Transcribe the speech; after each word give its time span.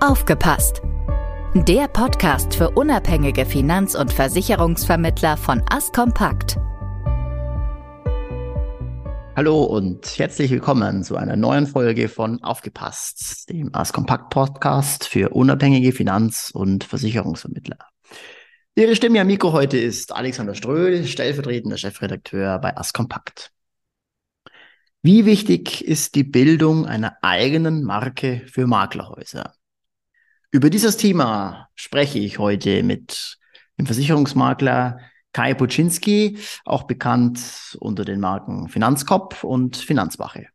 Aufgepasst! 0.00 0.82
Der 1.54 1.88
Podcast 1.88 2.54
für 2.54 2.68
unabhängige 2.72 3.46
Finanz- 3.46 3.94
und 3.94 4.12
Versicherungsvermittler 4.12 5.38
von 5.38 5.62
Askompakt. 5.70 6.58
Hallo 9.34 9.64
und 9.64 10.18
herzlich 10.18 10.50
willkommen 10.50 11.02
zu 11.02 11.16
einer 11.16 11.34
neuen 11.36 11.66
Folge 11.66 12.10
von 12.10 12.42
Aufgepasst, 12.42 13.48
dem 13.48 13.74
Askompakt 13.74 14.28
Podcast 14.28 15.08
für 15.08 15.30
unabhängige 15.30 15.92
Finanz- 15.92 16.50
und 16.50 16.84
Versicherungsvermittler. 16.84 17.78
Ihre 18.74 18.96
Stimme 18.96 19.22
am 19.22 19.28
Mikro 19.28 19.54
heute 19.54 19.78
ist 19.78 20.14
Alexander 20.14 20.54
Ströhl, 20.54 21.06
stellvertretender 21.06 21.78
Chefredakteur 21.78 22.58
bei 22.58 22.76
Askompakt. 22.76 23.50
Wie 25.00 25.24
wichtig 25.24 25.82
ist 25.82 26.16
die 26.16 26.24
Bildung 26.24 26.84
einer 26.84 27.16
eigenen 27.22 27.82
Marke 27.82 28.42
für 28.46 28.66
Maklerhäuser? 28.66 29.55
Über 30.52 30.70
dieses 30.70 30.96
Thema 30.96 31.68
spreche 31.74 32.18
ich 32.20 32.38
heute 32.38 32.82
mit 32.82 33.36
dem 33.78 33.86
Versicherungsmakler 33.86 35.00
Kai 35.32 35.54
Puczynski, 35.54 36.38
auch 36.64 36.84
bekannt 36.84 37.76
unter 37.80 38.04
den 38.04 38.20
Marken 38.20 38.68
Finanzkopf 38.68 39.42
und 39.42 39.76
Finanzwache. 39.76 40.46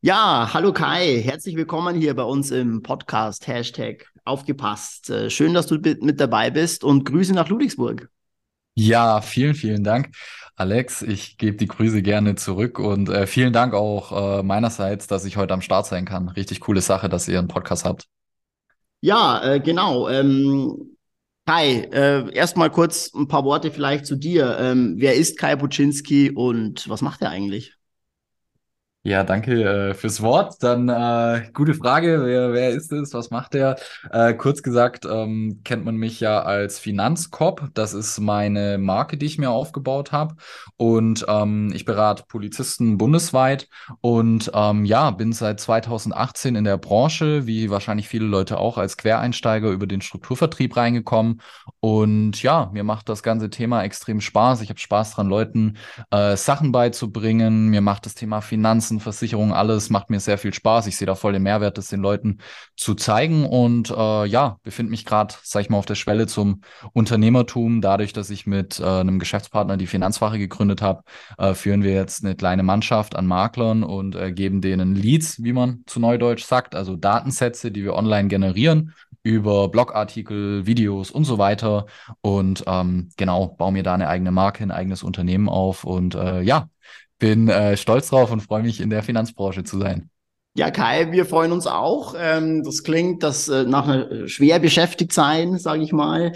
Ja, 0.00 0.50
hallo 0.54 0.72
Kai, 0.72 1.20
herzlich 1.22 1.56
willkommen 1.56 1.96
hier 1.96 2.14
bei 2.14 2.22
uns 2.22 2.52
im 2.52 2.82
Podcast 2.82 3.46
Hashtag 3.48 4.06
aufgepasst. 4.24 5.10
Äh, 5.10 5.28
schön, 5.28 5.54
dass 5.54 5.66
du 5.66 5.76
mit 6.00 6.20
dabei 6.20 6.50
bist 6.50 6.84
und 6.84 7.04
Grüße 7.04 7.34
nach 7.34 7.48
Ludwigsburg. 7.48 8.08
Ja, 8.74 9.20
vielen, 9.20 9.54
vielen 9.54 9.84
Dank, 9.84 10.10
Alex. 10.54 11.02
Ich 11.02 11.36
gebe 11.36 11.56
die 11.56 11.66
Grüße 11.66 12.00
gerne 12.00 12.36
zurück 12.36 12.78
und 12.78 13.08
äh, 13.08 13.26
vielen 13.26 13.52
Dank 13.52 13.74
auch 13.74 14.38
äh, 14.38 14.42
meinerseits, 14.44 15.08
dass 15.08 15.24
ich 15.24 15.36
heute 15.36 15.52
am 15.52 15.62
Start 15.62 15.86
sein 15.86 16.04
kann. 16.04 16.28
Richtig 16.28 16.60
coole 16.60 16.80
Sache, 16.80 17.08
dass 17.08 17.28
ihr 17.28 17.38
einen 17.38 17.48
Podcast 17.48 17.84
habt. 17.84 18.06
Ja, 19.02 19.42
äh, 19.54 19.60
genau. 19.60 20.08
Ähm, 20.08 20.96
Kai, 21.46 21.82
äh, 21.92 22.32
erstmal 22.34 22.70
kurz 22.70 23.12
ein 23.14 23.26
paar 23.28 23.44
Worte 23.44 23.70
vielleicht 23.72 24.06
zu 24.06 24.16
dir. 24.16 24.58
Ähm, 24.60 24.94
wer 24.98 25.14
ist 25.16 25.38
Kai 25.38 25.56
Buczynski 25.56 26.30
und 26.30 26.88
was 26.88 27.02
macht 27.02 27.20
er 27.22 27.30
eigentlich? 27.30 27.74
Ja, 29.04 29.24
danke 29.24 29.64
äh, 29.90 29.94
fürs 29.94 30.22
Wort. 30.22 30.62
Dann 30.62 30.88
äh, 30.88 31.50
gute 31.54 31.74
Frage, 31.74 32.22
wer, 32.24 32.52
wer 32.52 32.70
ist 32.70 32.92
es, 32.92 33.12
was 33.12 33.30
macht 33.30 33.56
er? 33.56 33.74
Äh, 34.12 34.34
kurz 34.34 34.62
gesagt 34.62 35.06
ähm, 35.10 35.60
kennt 35.64 35.84
man 35.84 35.96
mich 35.96 36.20
ja 36.20 36.40
als 36.42 36.78
Finanzcop. 36.78 37.70
Das 37.74 37.94
ist 37.94 38.20
meine 38.20 38.78
Marke, 38.78 39.16
die 39.16 39.26
ich 39.26 39.38
mir 39.38 39.50
aufgebaut 39.50 40.12
habe. 40.12 40.36
Und 40.76 41.26
ähm, 41.28 41.72
ich 41.74 41.84
berate 41.84 42.22
Polizisten 42.28 42.96
bundesweit 42.96 43.68
und 44.02 44.52
ähm, 44.54 44.84
ja, 44.84 45.10
bin 45.10 45.32
seit 45.32 45.58
2018 45.58 46.54
in 46.54 46.62
der 46.62 46.78
Branche, 46.78 47.44
wie 47.44 47.70
wahrscheinlich 47.70 48.06
viele 48.08 48.26
Leute 48.26 48.58
auch, 48.58 48.78
als 48.78 48.96
Quereinsteiger 48.96 49.70
über 49.70 49.88
den 49.88 50.00
Strukturvertrieb 50.00 50.76
reingekommen. 50.76 51.40
Und 51.80 52.40
ja, 52.44 52.70
mir 52.72 52.84
macht 52.84 53.08
das 53.08 53.24
ganze 53.24 53.50
Thema 53.50 53.82
extrem 53.82 54.20
Spaß. 54.20 54.60
Ich 54.60 54.68
habe 54.68 54.78
Spaß 54.78 55.14
dran, 55.14 55.28
Leuten 55.28 55.76
äh, 56.12 56.36
Sachen 56.36 56.70
beizubringen. 56.70 57.66
Mir 57.66 57.80
macht 57.80 58.06
das 58.06 58.14
Thema 58.14 58.40
Finanzen 58.40 58.91
Finanzen, 58.92 59.00
Versicherungen, 59.00 59.52
alles 59.52 59.90
macht 59.90 60.10
mir 60.10 60.20
sehr 60.20 60.38
viel 60.38 60.52
Spaß. 60.52 60.86
Ich 60.86 60.96
sehe 60.96 61.06
da 61.06 61.14
voll 61.14 61.32
den 61.32 61.42
Mehrwert, 61.42 61.78
das 61.78 61.88
den 61.88 62.00
Leuten 62.00 62.38
zu 62.76 62.94
zeigen 62.94 63.46
und 63.46 63.90
äh, 63.90 64.26
ja, 64.26 64.58
befinde 64.62 64.90
mich 64.90 65.04
gerade, 65.04 65.34
sag 65.42 65.62
ich 65.62 65.70
mal, 65.70 65.78
auf 65.78 65.86
der 65.86 65.94
Schwelle 65.94 66.26
zum 66.26 66.60
Unternehmertum. 66.92 67.80
Dadurch, 67.80 68.12
dass 68.12 68.30
ich 68.30 68.46
mit 68.46 68.80
äh, 68.80 68.84
einem 68.84 69.18
Geschäftspartner 69.18 69.76
die 69.76 69.86
Finanzwache 69.86 70.38
gegründet 70.38 70.82
habe, 70.82 71.02
äh, 71.38 71.54
führen 71.54 71.82
wir 71.82 71.92
jetzt 71.92 72.24
eine 72.24 72.34
kleine 72.34 72.62
Mannschaft 72.62 73.16
an 73.16 73.26
Maklern 73.26 73.82
und 73.82 74.14
äh, 74.14 74.32
geben 74.32 74.60
denen 74.60 74.94
Leads, 74.94 75.42
wie 75.42 75.52
man 75.52 75.82
zu 75.86 76.00
Neudeutsch 76.00 76.44
sagt, 76.44 76.74
also 76.74 76.96
Datensätze, 76.96 77.70
die 77.70 77.84
wir 77.84 77.94
online 77.94 78.28
generieren 78.28 78.92
über 79.24 79.68
Blogartikel, 79.68 80.66
Videos 80.66 81.12
und 81.12 81.24
so 81.24 81.38
weiter. 81.38 81.86
Und 82.22 82.64
ähm, 82.66 83.10
genau, 83.16 83.54
baue 83.56 83.70
mir 83.70 83.84
da 83.84 83.94
eine 83.94 84.08
eigene 84.08 84.32
Marke, 84.32 84.64
ein 84.64 84.72
eigenes 84.72 85.04
Unternehmen 85.04 85.48
auf. 85.48 85.84
Und 85.84 86.16
äh, 86.16 86.42
ja, 86.42 86.68
bin 87.22 87.48
äh, 87.48 87.76
stolz 87.76 88.08
drauf 88.08 88.32
und 88.32 88.40
freue 88.40 88.64
mich, 88.64 88.80
in 88.80 88.90
der 88.90 89.04
Finanzbranche 89.04 89.62
zu 89.62 89.78
sein. 89.78 90.10
Ja, 90.56 90.72
Kai, 90.72 91.12
wir 91.12 91.24
freuen 91.24 91.52
uns 91.52 91.68
auch. 91.68 92.16
Ähm, 92.18 92.64
das 92.64 92.82
klingt 92.82 93.22
das 93.22 93.48
äh, 93.48 93.62
nach 93.62 93.86
einer 93.86 94.10
äh, 94.10 94.28
schwer 94.28 94.58
beschäftigt 94.58 95.12
sein, 95.12 95.56
sage 95.56 95.84
ich 95.84 95.92
mal. 95.92 96.32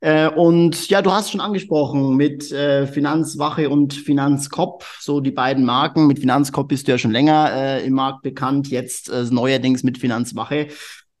Äh, 0.00 0.28
und 0.28 0.88
ja, 0.88 1.02
du 1.02 1.12
hast 1.12 1.30
schon 1.30 1.40
angesprochen 1.40 2.16
mit 2.16 2.50
äh, 2.50 2.88
Finanzwache 2.88 3.70
und 3.70 3.94
Finanzkopf, 3.94 5.00
so 5.00 5.20
die 5.20 5.30
beiden 5.30 5.64
Marken. 5.64 6.08
Mit 6.08 6.18
Finanzkopf 6.18 6.66
bist 6.66 6.88
du 6.88 6.92
ja 6.92 6.98
schon 6.98 7.12
länger 7.12 7.52
äh, 7.54 7.86
im 7.86 7.94
Markt 7.94 8.22
bekannt, 8.22 8.68
jetzt 8.68 9.10
äh, 9.10 9.24
neuerdings 9.30 9.84
mit 9.84 9.98
Finanzwache. 9.98 10.66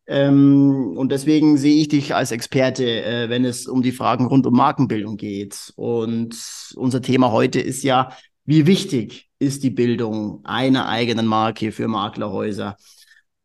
Ähm, 0.08 0.96
und 0.96 1.12
deswegen 1.12 1.56
sehe 1.56 1.80
ich 1.80 1.86
dich 1.86 2.16
als 2.16 2.32
Experte, 2.32 3.28
wenn 3.28 3.44
es 3.44 3.68
um 3.68 3.80
die 3.80 3.92
Fragen 3.92 4.26
rund 4.26 4.44
um 4.44 4.54
Markenbildung 4.54 5.16
geht. 5.16 5.72
Und 5.76 6.36
unser 6.74 7.00
Thema 7.00 7.30
heute 7.30 7.60
ist 7.60 7.84
ja 7.84 8.10
wie 8.44 8.66
wichtig 8.66 9.30
ist 9.38 9.62
die 9.62 9.70
Bildung 9.70 10.44
einer 10.44 10.88
eigenen 10.88 11.26
Marke 11.26 11.72
für 11.72 11.88
Maklerhäuser? 11.88 12.76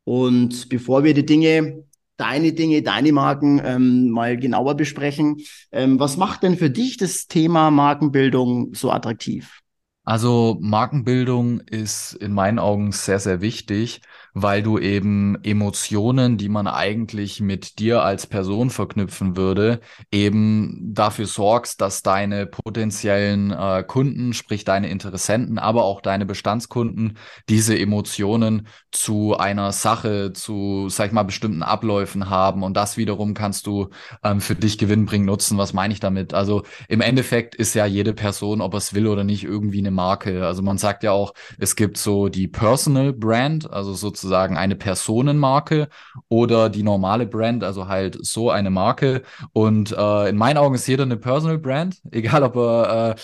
Und 0.04 0.70
bevor 0.70 1.04
wir 1.04 1.14
die 1.14 1.26
Dinge, 1.26 1.84
deine 2.18 2.54
Dinge, 2.54 2.82
deine 2.82 3.12
Marken 3.12 3.62
ähm, 3.64 4.10
mal 4.10 4.38
genauer 4.38 4.76
besprechen, 4.76 5.38
ähm, 5.72 6.00
was 6.00 6.18
macht 6.18 6.44
denn 6.44 6.58
für 6.58 6.70
dich 6.70 6.98
das 6.98 7.28
Thema 7.28 7.72
Markenbildung 7.72 8.74
so 8.74 8.92
attraktiv? 8.92 9.62
Also 10.10 10.58
Markenbildung 10.60 11.60
ist 11.60 12.14
in 12.14 12.34
meinen 12.34 12.58
Augen 12.58 12.92
sehr, 12.92 13.20
sehr 13.20 13.42
wichtig, 13.42 14.02
weil 14.34 14.64
du 14.64 14.80
eben 14.80 15.38
Emotionen, 15.44 16.38
die 16.38 16.50
man 16.50 16.66
eigentlich 16.66 17.42
mit 17.42 17.78
dir 17.78 18.02
als 18.02 18.26
Person 18.26 18.72
verknüpfen 18.72 19.38
würde, 19.38 19.82
eben 20.12 20.94
dafür 20.96 21.28
sorgst, 21.28 21.80
dass 21.82 22.02
deine 22.02 22.48
potenziellen 22.48 23.52
äh, 23.52 23.84
Kunden, 23.84 24.34
sprich 24.34 24.64
deine 24.66 24.90
Interessenten, 24.90 25.60
aber 25.60 25.84
auch 25.84 26.02
deine 26.02 26.26
Bestandskunden 26.26 27.18
diese 27.48 27.78
Emotionen 27.78 28.68
zu 28.92 29.38
einer 29.38 29.72
Sache, 29.72 30.34
zu, 30.34 30.90
sag 30.90 31.08
ich 31.08 31.12
mal, 31.12 31.22
bestimmten 31.24 31.62
Abläufen 31.62 32.32
haben. 32.32 32.64
Und 32.64 32.76
das 32.76 32.98
wiederum 32.98 33.36
kannst 33.36 33.68
du 33.68 33.90
ähm, 34.24 34.42
für 34.42 34.56
dich 34.56 34.80
gewinnbringend 34.80 35.28
nutzen. 35.28 35.60
Was 35.60 35.74
meine 35.74 35.94
ich 35.94 36.00
damit? 36.00 36.34
Also 36.34 36.64
im 36.88 37.02
Endeffekt 37.02 37.54
ist 37.54 37.76
ja 37.76 37.86
jede 37.86 38.14
Person, 38.14 38.62
ob 38.62 38.74
es 38.74 38.96
will 38.96 39.06
oder 39.06 39.24
nicht, 39.24 39.44
irgendwie 39.44 39.80
eine 39.80 39.99
Marke. 40.00 40.46
Also 40.46 40.62
man 40.62 40.78
sagt 40.78 41.04
ja 41.04 41.12
auch, 41.12 41.34
es 41.58 41.76
gibt 41.76 41.98
so 41.98 42.30
die 42.30 42.48
Personal 42.48 43.12
Brand, 43.12 43.70
also 43.70 43.94
sozusagen 43.94 44.56
eine 44.56 44.78
Personenmarke 44.78 45.90
oder 46.30 46.70
die 46.70 46.84
normale 46.84 47.26
Brand, 47.26 47.66
also 47.66 47.90
halt 47.90 48.18
so 48.22 48.50
eine 48.50 48.70
Marke. 48.70 49.24
Und 49.52 49.92
äh, 49.92 50.30
in 50.30 50.38
meinen 50.38 50.56
Augen 50.58 50.76
ist 50.76 50.88
jeder 50.88 51.04
eine 51.04 51.18
Personal 51.18 51.58
Brand, 51.58 51.98
egal 52.12 52.44
ob 52.44 52.56
er 52.56 53.10
äh, 53.10 53.16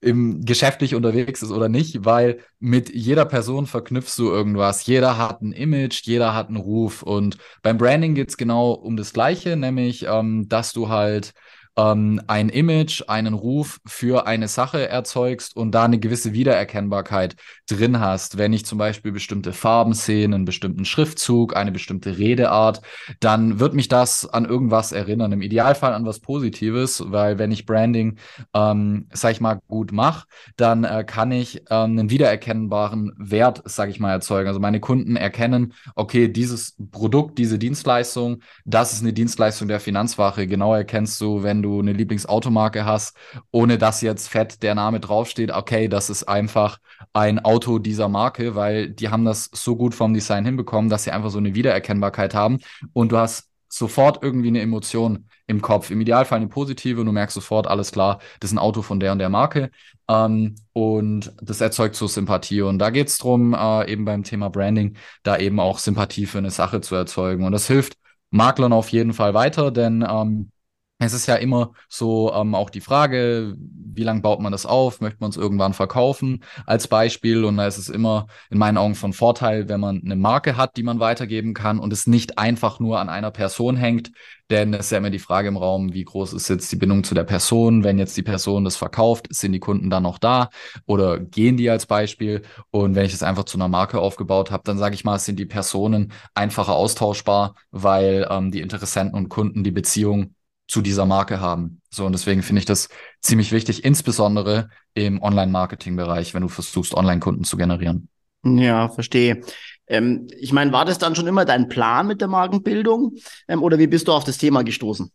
im 0.00 0.44
geschäftlich 0.44 0.94
unterwegs 0.94 1.42
ist 1.42 1.50
oder 1.50 1.68
nicht, 1.68 2.04
weil 2.06 2.40
mit 2.58 2.94
jeder 2.94 3.26
Person 3.26 3.66
verknüpfst 3.66 4.16
du 4.18 4.30
irgendwas. 4.30 4.86
Jeder 4.86 5.18
hat 5.18 5.42
ein 5.42 5.52
Image, 5.52 6.06
jeder 6.06 6.34
hat 6.34 6.48
einen 6.48 6.56
Ruf. 6.56 7.02
Und 7.02 7.36
beim 7.62 7.76
Branding 7.76 8.14
geht 8.14 8.30
es 8.30 8.36
genau 8.38 8.72
um 8.72 8.96
das 8.96 9.12
Gleiche, 9.12 9.56
nämlich, 9.56 10.06
ähm, 10.08 10.48
dass 10.48 10.72
du 10.72 10.88
halt 10.88 11.34
ähm, 11.76 12.20
ein 12.26 12.48
Image, 12.48 13.02
einen 13.08 13.34
Ruf 13.34 13.80
für 13.86 14.26
eine 14.26 14.48
Sache 14.48 14.88
erzeugst 14.88 15.56
und 15.56 15.72
da 15.72 15.84
eine 15.84 15.98
gewisse 15.98 16.32
Wiedererkennbarkeit 16.32 17.36
drin 17.68 18.00
hast. 18.00 18.38
Wenn 18.38 18.52
ich 18.52 18.64
zum 18.64 18.78
Beispiel 18.78 19.12
bestimmte 19.12 19.52
Farben 19.52 19.92
sehe, 19.94 20.24
einen 20.24 20.44
bestimmten 20.44 20.84
Schriftzug, 20.84 21.56
eine 21.56 21.72
bestimmte 21.72 22.18
Redeart, 22.18 22.80
dann 23.20 23.58
wird 23.58 23.74
mich 23.74 23.88
das 23.88 24.26
an 24.26 24.44
irgendwas 24.44 24.92
erinnern. 24.92 25.32
Im 25.32 25.42
Idealfall 25.42 25.92
an 25.94 26.06
was 26.06 26.20
Positives, 26.20 27.02
weil 27.06 27.38
wenn 27.38 27.50
ich 27.50 27.66
Branding, 27.66 28.18
ähm, 28.54 29.08
sag 29.12 29.32
ich 29.32 29.40
mal, 29.40 29.60
gut 29.68 29.92
mache, 29.92 30.26
dann 30.56 30.84
äh, 30.84 31.04
kann 31.04 31.32
ich 31.32 31.62
ähm, 31.70 31.98
einen 31.98 32.10
wiedererkennbaren 32.10 33.12
Wert, 33.18 33.62
sag 33.64 33.90
ich 33.90 33.98
mal, 33.98 34.12
erzeugen. 34.12 34.48
Also 34.48 34.60
meine 34.60 34.80
Kunden 34.80 35.16
erkennen, 35.16 35.72
okay, 35.94 36.28
dieses 36.28 36.76
Produkt, 36.92 37.38
diese 37.38 37.58
Dienstleistung, 37.58 38.42
das 38.64 38.92
ist 38.92 39.02
eine 39.02 39.12
Dienstleistung 39.12 39.68
der 39.68 39.80
Finanzwache. 39.80 40.46
Genau 40.46 40.74
erkennst 40.74 41.20
du, 41.20 41.42
wenn 41.42 41.63
du 41.64 41.80
eine 41.80 41.92
Lieblingsautomarke 41.92 42.84
hast, 42.84 43.16
ohne 43.50 43.78
dass 43.78 44.00
jetzt 44.00 44.28
fett 44.28 44.62
der 44.62 44.76
Name 44.76 45.00
draufsteht, 45.00 45.50
okay, 45.50 45.88
das 45.88 46.10
ist 46.10 46.24
einfach 46.24 46.78
ein 47.12 47.44
Auto 47.44 47.78
dieser 47.80 48.08
Marke, 48.08 48.54
weil 48.54 48.90
die 48.90 49.08
haben 49.08 49.24
das 49.24 49.50
so 49.52 49.76
gut 49.76 49.94
vom 49.94 50.14
Design 50.14 50.44
hinbekommen, 50.44 50.90
dass 50.90 51.04
sie 51.04 51.10
einfach 51.10 51.30
so 51.30 51.38
eine 51.38 51.54
Wiedererkennbarkeit 51.54 52.34
haben 52.34 52.60
und 52.92 53.10
du 53.10 53.18
hast 53.18 53.50
sofort 53.68 54.22
irgendwie 54.22 54.48
eine 54.48 54.60
Emotion 54.60 55.28
im 55.46 55.60
Kopf. 55.60 55.90
Im 55.90 56.00
Idealfall 56.00 56.38
eine 56.38 56.48
positive 56.48 57.00
und 57.00 57.06
du 57.06 57.12
merkst 57.12 57.34
sofort, 57.34 57.66
alles 57.66 57.92
klar, 57.92 58.20
das 58.40 58.50
ist 58.50 58.54
ein 58.54 58.58
Auto 58.58 58.82
von 58.82 59.00
der 59.00 59.12
und 59.12 59.18
der 59.18 59.28
Marke. 59.28 59.70
Ähm, 60.08 60.54
und 60.72 61.32
das 61.42 61.60
erzeugt 61.60 61.96
so 61.96 62.06
Sympathie. 62.06 62.62
Und 62.62 62.78
da 62.78 62.90
geht 62.90 63.08
es 63.08 63.18
darum, 63.18 63.54
äh, 63.54 63.90
eben 63.90 64.04
beim 64.04 64.22
Thema 64.22 64.48
Branding, 64.48 64.96
da 65.22 65.36
eben 65.38 65.60
auch 65.60 65.78
Sympathie 65.78 66.26
für 66.26 66.38
eine 66.38 66.50
Sache 66.50 66.80
zu 66.80 66.94
erzeugen. 66.94 67.44
Und 67.44 67.52
das 67.52 67.66
hilft 67.66 67.94
Maklern 68.30 68.72
auf 68.72 68.88
jeden 68.88 69.12
Fall 69.12 69.34
weiter, 69.34 69.70
denn 69.70 70.06
ähm, 70.08 70.50
es 70.98 71.12
ist 71.12 71.26
ja 71.26 71.34
immer 71.36 71.72
so 71.88 72.32
ähm, 72.32 72.54
auch 72.54 72.70
die 72.70 72.80
Frage, 72.80 73.54
wie 73.58 74.04
lange 74.04 74.20
baut 74.20 74.40
man 74.40 74.52
das 74.52 74.64
auf? 74.64 75.00
Möchte 75.00 75.18
man 75.20 75.30
es 75.30 75.36
irgendwann 75.36 75.74
verkaufen 75.74 76.44
als 76.66 76.88
Beispiel? 76.88 77.44
Und 77.44 77.56
da 77.56 77.66
ist 77.66 77.78
es 77.78 77.88
immer 77.88 78.26
in 78.50 78.58
meinen 78.58 78.78
Augen 78.78 78.94
von 78.94 79.12
Vorteil, 79.12 79.68
wenn 79.68 79.80
man 79.80 80.02
eine 80.04 80.16
Marke 80.16 80.56
hat, 80.56 80.76
die 80.76 80.82
man 80.82 81.00
weitergeben 81.00 81.52
kann 81.52 81.78
und 81.78 81.92
es 81.92 82.06
nicht 82.06 82.38
einfach 82.38 82.80
nur 82.80 83.00
an 83.00 83.08
einer 83.08 83.30
Person 83.32 83.76
hängt. 83.76 84.12
Denn 84.50 84.74
es 84.74 84.86
ist 84.86 84.90
ja 84.92 84.98
immer 84.98 85.10
die 85.10 85.18
Frage 85.18 85.48
im 85.48 85.56
Raum, 85.56 85.94
wie 85.94 86.04
groß 86.04 86.32
ist 86.34 86.48
jetzt 86.48 86.70
die 86.70 86.76
Bindung 86.76 87.02
zu 87.02 87.14
der 87.14 87.24
Person? 87.24 87.82
Wenn 87.82 87.98
jetzt 87.98 88.16
die 88.16 88.22
Person 88.22 88.64
das 88.64 88.76
verkauft, 88.76 89.26
sind 89.30 89.52
die 89.52 89.60
Kunden 89.60 89.90
dann 89.90 90.02
noch 90.02 90.18
da 90.18 90.50
oder 90.86 91.18
gehen 91.18 91.56
die 91.56 91.70
als 91.70 91.86
Beispiel? 91.86 92.42
Und 92.70 92.94
wenn 92.94 93.06
ich 93.06 93.12
das 93.12 93.22
einfach 93.22 93.44
zu 93.44 93.56
einer 93.56 93.68
Marke 93.68 93.98
aufgebaut 94.00 94.50
habe, 94.50 94.62
dann 94.64 94.78
sage 94.78 94.94
ich 94.94 95.04
mal, 95.04 95.18
sind 95.18 95.38
die 95.38 95.46
Personen 95.46 96.12
einfacher 96.34 96.74
austauschbar, 96.74 97.54
weil 97.70 98.26
ähm, 98.30 98.50
die 98.50 98.60
Interessenten 98.60 99.14
und 99.14 99.28
Kunden 99.28 99.64
die 99.64 99.70
Beziehung 99.70 100.33
zu 100.66 100.80
dieser 100.80 101.06
Marke 101.06 101.40
haben. 101.40 101.80
So, 101.90 102.06
und 102.06 102.12
deswegen 102.12 102.42
finde 102.42 102.60
ich 102.60 102.66
das 102.66 102.88
ziemlich 103.20 103.52
wichtig, 103.52 103.84
insbesondere 103.84 104.70
im 104.94 105.22
Online-Marketing-Bereich, 105.22 106.34
wenn 106.34 106.42
du 106.42 106.48
versuchst, 106.48 106.94
Online-Kunden 106.94 107.44
zu 107.44 107.56
generieren. 107.56 108.08
Ja, 108.44 108.88
verstehe. 108.88 109.42
Ähm, 109.86 110.26
ich 110.38 110.52
meine, 110.52 110.72
war 110.72 110.84
das 110.84 110.98
dann 110.98 111.14
schon 111.14 111.26
immer 111.26 111.44
dein 111.44 111.68
Plan 111.68 112.06
mit 112.06 112.20
der 112.20 112.28
Markenbildung 112.28 113.16
ähm, 113.48 113.62
oder 113.62 113.78
wie 113.78 113.86
bist 113.86 114.08
du 114.08 114.12
auf 114.12 114.24
das 114.24 114.38
Thema 114.38 114.62
gestoßen? 114.62 115.10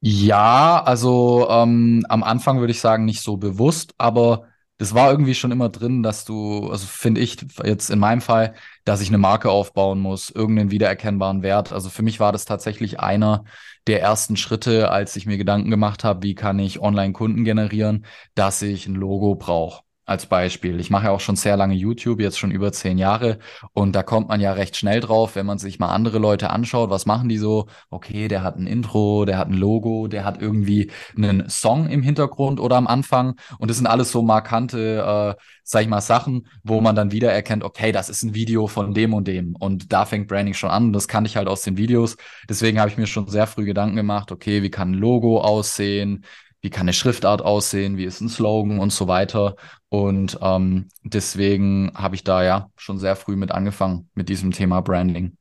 Ja, 0.00 0.82
also 0.84 1.48
ähm, 1.48 2.04
am 2.08 2.22
Anfang 2.22 2.60
würde 2.60 2.70
ich 2.70 2.80
sagen, 2.80 3.04
nicht 3.04 3.22
so 3.22 3.36
bewusst, 3.36 3.94
aber 3.98 4.46
das 4.78 4.94
war 4.94 5.10
irgendwie 5.10 5.34
schon 5.34 5.52
immer 5.52 5.68
drin, 5.68 6.02
dass 6.02 6.24
du, 6.24 6.68
also 6.70 6.86
finde 6.86 7.20
ich 7.20 7.38
jetzt 7.64 7.90
in 7.90 7.98
meinem 7.98 8.20
Fall, 8.20 8.54
dass 8.86 9.02
ich 9.02 9.08
eine 9.08 9.18
Marke 9.18 9.50
aufbauen 9.50 10.00
muss, 10.00 10.30
irgendeinen 10.30 10.70
wiedererkennbaren 10.70 11.42
Wert. 11.42 11.72
Also 11.72 11.90
für 11.90 12.02
mich 12.02 12.20
war 12.20 12.32
das 12.32 12.46
tatsächlich 12.46 13.00
einer 13.00 13.44
der 13.86 14.00
ersten 14.00 14.36
Schritte, 14.36 14.90
als 14.90 15.16
ich 15.16 15.26
mir 15.26 15.36
Gedanken 15.36 15.70
gemacht 15.70 16.04
habe, 16.04 16.22
wie 16.22 16.34
kann 16.34 16.58
ich 16.58 16.80
Online-Kunden 16.80 17.44
generieren, 17.44 18.06
dass 18.34 18.62
ich 18.62 18.86
ein 18.86 18.94
Logo 18.94 19.34
brauche 19.34 19.85
als 20.06 20.26
Beispiel. 20.26 20.78
Ich 20.78 20.88
mache 20.88 21.06
ja 21.06 21.10
auch 21.10 21.20
schon 21.20 21.34
sehr 21.36 21.56
lange 21.56 21.74
YouTube, 21.74 22.20
jetzt 22.20 22.38
schon 22.38 22.52
über 22.52 22.72
zehn 22.72 22.96
Jahre. 22.96 23.38
Und 23.72 23.94
da 23.96 24.04
kommt 24.04 24.28
man 24.28 24.40
ja 24.40 24.52
recht 24.52 24.76
schnell 24.76 25.00
drauf, 25.00 25.34
wenn 25.34 25.46
man 25.46 25.58
sich 25.58 25.80
mal 25.80 25.88
andere 25.88 26.18
Leute 26.18 26.50
anschaut. 26.50 26.90
Was 26.90 27.06
machen 27.06 27.28
die 27.28 27.38
so? 27.38 27.66
Okay, 27.90 28.28
der 28.28 28.42
hat 28.44 28.56
ein 28.56 28.68
Intro, 28.68 29.24
der 29.24 29.36
hat 29.36 29.48
ein 29.48 29.54
Logo, 29.54 30.06
der 30.06 30.24
hat 30.24 30.40
irgendwie 30.40 30.92
einen 31.16 31.48
Song 31.50 31.88
im 31.88 32.02
Hintergrund 32.02 32.60
oder 32.60 32.76
am 32.76 32.86
Anfang. 32.86 33.34
Und 33.58 33.68
das 33.68 33.78
sind 33.78 33.88
alles 33.88 34.12
so 34.12 34.22
markante, 34.22 35.34
äh, 35.36 35.42
sag 35.64 35.82
ich 35.82 35.88
mal, 35.88 36.00
Sachen, 36.00 36.46
wo 36.62 36.80
man 36.80 36.94
dann 36.94 37.10
wieder 37.10 37.32
erkennt, 37.32 37.64
okay, 37.64 37.90
das 37.90 38.08
ist 38.08 38.22
ein 38.22 38.34
Video 38.34 38.68
von 38.68 38.94
dem 38.94 39.12
und 39.12 39.26
dem. 39.26 39.56
Und 39.56 39.92
da 39.92 40.04
fängt 40.04 40.28
Branding 40.28 40.54
schon 40.54 40.70
an. 40.70 40.92
Das 40.92 41.08
kann 41.08 41.24
ich 41.24 41.36
halt 41.36 41.48
aus 41.48 41.62
den 41.62 41.76
Videos. 41.76 42.16
Deswegen 42.48 42.78
habe 42.78 42.90
ich 42.90 42.96
mir 42.96 43.08
schon 43.08 43.26
sehr 43.26 43.48
früh 43.48 43.64
Gedanken 43.64 43.96
gemacht, 43.96 44.30
okay, 44.30 44.62
wie 44.62 44.70
kann 44.70 44.92
ein 44.92 44.94
Logo 44.94 45.40
aussehen? 45.40 46.24
Wie 46.60 46.70
kann 46.70 46.82
eine 46.82 46.92
Schriftart 46.92 47.42
aussehen, 47.42 47.96
wie 47.96 48.04
ist 48.04 48.20
ein 48.20 48.28
Slogan 48.28 48.78
und 48.78 48.92
so 48.92 49.08
weiter. 49.08 49.56
Und 49.88 50.38
ähm, 50.42 50.88
deswegen 51.04 51.92
habe 51.94 52.14
ich 52.14 52.24
da 52.24 52.42
ja 52.42 52.70
schon 52.76 52.98
sehr 52.98 53.16
früh 53.16 53.36
mit 53.36 53.52
angefangen 53.52 54.08
mit 54.14 54.28
diesem 54.28 54.52
Thema 54.52 54.80
Branding. 54.80 55.36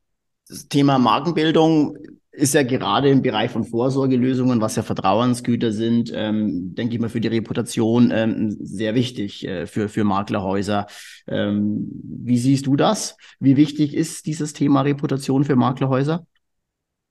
Das 0.47 0.67
Thema 0.67 0.99
Markenbildung 0.99 1.97
ist 2.35 2.53
ja 2.53 2.63
gerade 2.63 3.09
im 3.09 3.21
Bereich 3.21 3.51
von 3.51 3.63
Vorsorgelösungen, 3.63 4.61
was 4.61 4.75
ja 4.75 4.83
Vertrauensgüter 4.83 5.71
sind, 5.71 6.11
ähm, 6.13 6.75
denke 6.75 6.95
ich 6.95 7.01
mal, 7.01 7.09
für 7.09 7.21
die 7.21 7.29
Reputation 7.29 8.11
ähm, 8.11 8.55
sehr 8.59 8.93
wichtig 8.93 9.47
äh, 9.47 9.67
für, 9.67 9.89
für 9.89 10.03
Maklerhäuser. 10.03 10.87
Ähm, 11.27 11.89
wie 12.03 12.37
siehst 12.37 12.67
du 12.67 12.75
das? 12.75 13.17
Wie 13.39 13.57
wichtig 13.57 13.93
ist 13.93 14.25
dieses 14.25 14.53
Thema 14.53 14.81
Reputation 14.81 15.45
für 15.45 15.55
Maklerhäuser? 15.55 16.27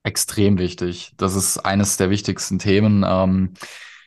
Extrem 0.03 0.59
wichtig. 0.59 1.13
Das 1.17 1.35
ist 1.35 1.59
eines 1.59 1.97
der 1.97 2.11
wichtigsten 2.11 2.59
Themen. 2.59 3.05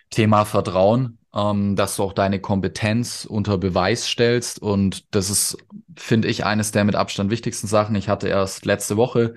Thema 0.10 0.46
Vertrauen, 0.46 1.18
ähm, 1.36 1.76
dass 1.76 1.96
du 1.96 2.04
auch 2.04 2.14
deine 2.14 2.40
Kompetenz 2.40 3.26
unter 3.26 3.58
Beweis 3.58 4.08
stellst. 4.08 4.62
Und 4.62 5.14
das 5.14 5.30
ist, 5.30 5.58
finde 5.96 6.28
ich, 6.28 6.46
eines 6.46 6.72
der 6.72 6.84
mit 6.86 6.96
Abstand 6.96 7.30
wichtigsten 7.30 7.68
Sachen. 7.68 7.96
Ich 7.96 8.10
hatte 8.10 8.28
erst 8.28 8.66
letzte 8.66 8.98
Woche 8.98 9.36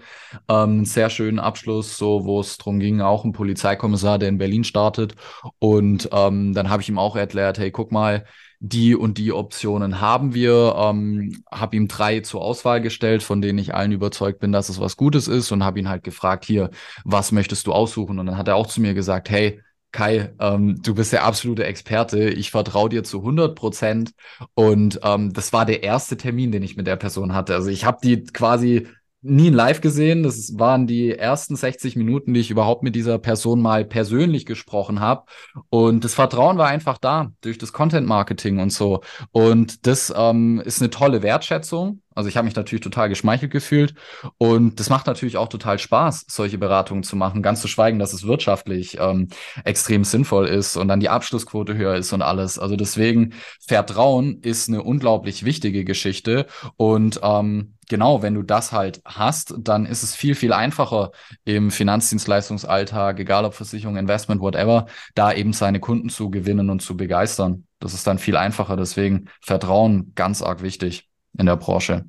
ähm, 0.49 0.71
einen 0.71 0.85
sehr 0.85 1.11
schönen 1.11 1.39
Abschluss, 1.39 1.97
so 1.97 2.25
wo 2.25 2.41
es 2.41 2.59
darum 2.59 2.79
ging, 2.79 3.01
auch 3.01 3.25
ein 3.25 3.33
Polizeikommissar, 3.33 4.19
der 4.19 4.29
in 4.29 4.39
Berlin 4.39 4.65
startet. 4.65 5.15
Und 5.59 6.09
ähm, 6.13 6.55
dann 6.55 6.71
habe 6.71 6.83
ich 6.83 6.89
ihm 6.89 6.99
auch 6.99 7.17
erklärt, 7.17 7.59
hey, 7.59 7.71
guck 7.71 7.93
mal, 7.93 8.25
die 8.63 8.95
und 8.95 9.17
die 9.17 9.33
Optionen 9.33 10.01
haben 10.01 10.35
wir. 10.35 10.75
Ähm, 10.77 11.43
habe 11.51 11.77
ihm 11.77 11.89
drei 11.89 12.21
zur 12.21 12.43
Auswahl 12.43 12.81
gestellt, 12.81 13.23
von 13.23 13.41
denen 13.41 13.59
ich 13.59 13.75
allen 13.75 13.93
überzeugt 13.93 14.39
bin, 14.39 14.53
dass 14.53 14.69
es 14.69 14.79
was 14.79 14.97
Gutes 14.97 15.29
ist 15.29 15.51
und 15.51 15.65
habe 15.65 15.81
ihn 15.81 15.89
halt 15.89 16.05
gefragt, 16.05 16.45
hier, 16.45 16.71
was 17.05 17.33
möchtest 17.33 17.67
du 17.67 17.73
aussuchen? 17.73 18.19
Und 18.19 18.27
dann 18.27 18.37
hat 18.37 18.49
er 18.49 18.57
auch 18.57 18.67
zu 18.67 18.81
mir 18.81 18.95
gesagt, 18.95 19.31
hey, 19.31 19.61
Kai, 19.93 20.33
ähm, 20.39 20.81
du 20.83 20.95
bist 20.95 21.13
der 21.13 21.25
absolute 21.25 21.65
Experte. 21.65 22.29
Ich 22.31 22.51
vertraue 22.51 22.89
dir 22.89 23.05
zu 23.05 23.19
100 23.19 23.57
Prozent. 23.57 24.13
Und 24.55 25.01
ähm, 25.03 25.33
das 25.33 25.53
war 25.53 25.67
der 25.67 25.83
erste 25.83 26.17
Termin, 26.17 26.53
den 26.53 26.63
ich 26.63 26.77
mit 26.77 26.87
der 26.87 26.97
Person 26.97 27.35
hatte. 27.35 27.55
Also 27.55 27.71
ich 27.71 27.85
habe 27.85 27.99
die 28.03 28.23
quasi 28.25 28.87
nie 29.23 29.49
in 29.49 29.55
Live 29.55 29.81
gesehen. 29.81 30.23
Das 30.23 30.59
waren 30.59 30.87
die 30.87 31.11
ersten 31.11 31.57
60 31.57 31.97
Minuten, 31.97 32.35
die 32.35 32.41
ich 32.41 32.51
überhaupt 32.51 32.83
mit 32.83 32.95
dieser 32.95 33.19
Person 33.19 33.61
mal 33.61 33.85
persönlich 33.85 34.47
gesprochen 34.47 35.01
habe. 35.01 35.25
Und 35.69 36.05
das 36.05 36.15
Vertrauen 36.15 36.59
war 36.59 36.69
einfach 36.69 36.99
da 36.99 37.33
durch 37.41 37.59
das 37.59 37.73
Content 37.73 38.07
Marketing 38.07 38.61
und 38.61 38.73
so. 38.73 39.01
Und 39.33 39.87
das 39.87 40.13
ähm, 40.17 40.63
ist 40.65 40.81
eine 40.81 40.91
tolle 40.91 41.23
Wertschätzung. 41.23 42.01
Also 42.15 42.29
ich 42.29 42.37
habe 42.37 42.45
mich 42.45 42.57
natürlich 42.57 42.83
total 42.83 43.09
geschmeichelt 43.09 43.53
gefühlt 43.53 43.95
und 44.39 44.81
das 44.81 44.91
macht 44.91 45.07
natürlich 45.07 45.37
auch 45.37 45.49
total 45.49 45.79
Spaß, 45.79 46.25
solche 46.29 46.59
Beratungen 46.59 47.05
zu 47.05 47.15
machen, 47.15 47.43
ganz 47.43 47.61
zu 47.61 47.69
schweigen, 47.69 48.01
dass 48.01 48.13
es 48.13 48.27
wirtschaftlich 48.27 48.99
ähm, 48.99 49.29
extrem 49.65 50.03
sinnvoll 50.03 50.49
ist 50.49 50.77
und 50.77 50.89
dann 50.89 50.99
die 50.99 51.09
Abschlussquote 51.09 51.77
höher 51.77 51.95
ist 51.95 52.13
und 52.13 52.23
alles. 52.23 52.59
Also 52.59 52.75
deswegen 52.75 53.35
Vertrauen 53.67 54.41
ist 54.43 54.69
eine 54.69 54.83
unglaublich 54.83 55.45
wichtige 55.45 55.85
Geschichte 55.85 56.47
und 56.77 57.21
ähm, 57.23 57.75
genau, 57.89 58.23
wenn 58.23 58.35
du 58.35 58.43
das 58.43 58.73
halt 58.73 59.03
hast, 59.05 59.55
dann 59.59 59.87
ist 59.87 60.03
es 60.03 60.17
viel, 60.17 60.35
viel 60.35 60.53
einfacher 60.53 61.11
im 61.45 61.71
Finanzdienstleistungsalltag, 61.71 63.21
egal 63.21 63.45
ob 63.45 63.55
Versicherung, 63.55 63.97
Investment, 63.97 64.41
whatever, 64.41 64.87
da 65.15 65.33
eben 65.33 65.53
seine 65.53 65.81
Kunden 65.81 66.09
zu 66.09 66.31
gewinnen 66.31 66.71
und 66.71 66.81
zu 66.81 66.97
begeistern. 66.97 67.67
Das 67.79 67.95
ist 67.95 68.07
dann 68.07 68.19
viel 68.19 68.37
einfacher. 68.37 68.77
Deswegen 68.77 69.27
Vertrauen 69.41 70.13
ganz 70.15 70.43
arg 70.43 70.63
wichtig 70.63 71.10
in 71.39 71.47
der 71.47 71.57
Branche. 71.57 72.05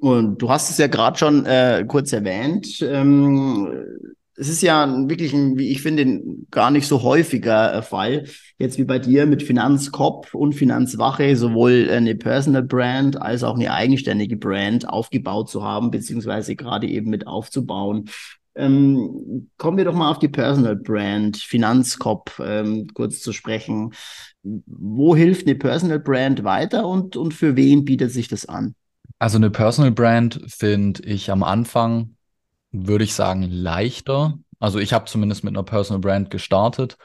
Und 0.00 0.38
du 0.38 0.50
hast 0.50 0.70
es 0.70 0.78
ja 0.78 0.86
gerade 0.86 1.18
schon 1.18 1.46
äh, 1.46 1.84
kurz 1.86 2.12
erwähnt. 2.12 2.80
Ähm, 2.82 3.68
es 4.38 4.48
ist 4.48 4.62
ja 4.62 4.86
wirklich 5.08 5.32
ein, 5.32 5.58
wie 5.58 5.70
ich 5.70 5.82
finde, 5.82 6.22
gar 6.50 6.70
nicht 6.70 6.86
so 6.86 7.02
häufiger 7.02 7.74
äh, 7.74 7.82
Fall. 7.82 8.24
Jetzt 8.58 8.78
wie 8.78 8.84
bei 8.84 8.98
dir 8.98 9.26
mit 9.26 9.42
Finanzkopf 9.42 10.34
und 10.34 10.54
Finanzwache 10.54 11.36
sowohl 11.36 11.88
eine 11.90 12.14
Personal 12.14 12.62
Brand 12.62 13.20
als 13.20 13.42
auch 13.42 13.56
eine 13.56 13.72
eigenständige 13.72 14.36
Brand 14.36 14.88
aufgebaut 14.88 15.50
zu 15.50 15.64
haben, 15.64 15.90
beziehungsweise 15.90 16.54
gerade 16.54 16.86
eben 16.86 17.10
mit 17.10 17.26
aufzubauen. 17.26 18.10
Ähm, 18.58 19.50
kommen 19.56 19.76
wir 19.76 19.84
doch 19.84 19.94
mal 19.94 20.10
auf 20.10 20.18
die 20.18 20.28
Personal 20.28 20.76
Brand, 20.76 21.36
Finanzkopf 21.36 22.40
ähm, 22.44 22.88
kurz 22.92 23.20
zu 23.20 23.32
sprechen. 23.32 23.94
Wo 24.42 25.14
hilft 25.14 25.46
eine 25.46 25.56
Personal 25.56 26.00
Brand 26.00 26.42
weiter 26.42 26.86
und, 26.86 27.16
und 27.16 27.32
für 27.32 27.56
wen 27.56 27.84
bietet 27.84 28.10
sich 28.10 28.26
das 28.28 28.46
an? 28.46 28.74
Also 29.20 29.38
eine 29.38 29.50
Personal 29.50 29.92
Brand 29.92 30.40
finde 30.46 31.02
ich 31.04 31.30
am 31.30 31.42
Anfang, 31.42 32.16
würde 32.72 33.04
ich 33.04 33.14
sagen, 33.14 33.42
leichter. 33.42 34.38
Also 34.58 34.80
ich 34.80 34.92
habe 34.92 35.04
zumindest 35.06 35.44
mit 35.44 35.54
einer 35.54 35.62
Personal 35.62 36.00
Brand 36.00 36.30
gestartet 36.30 36.98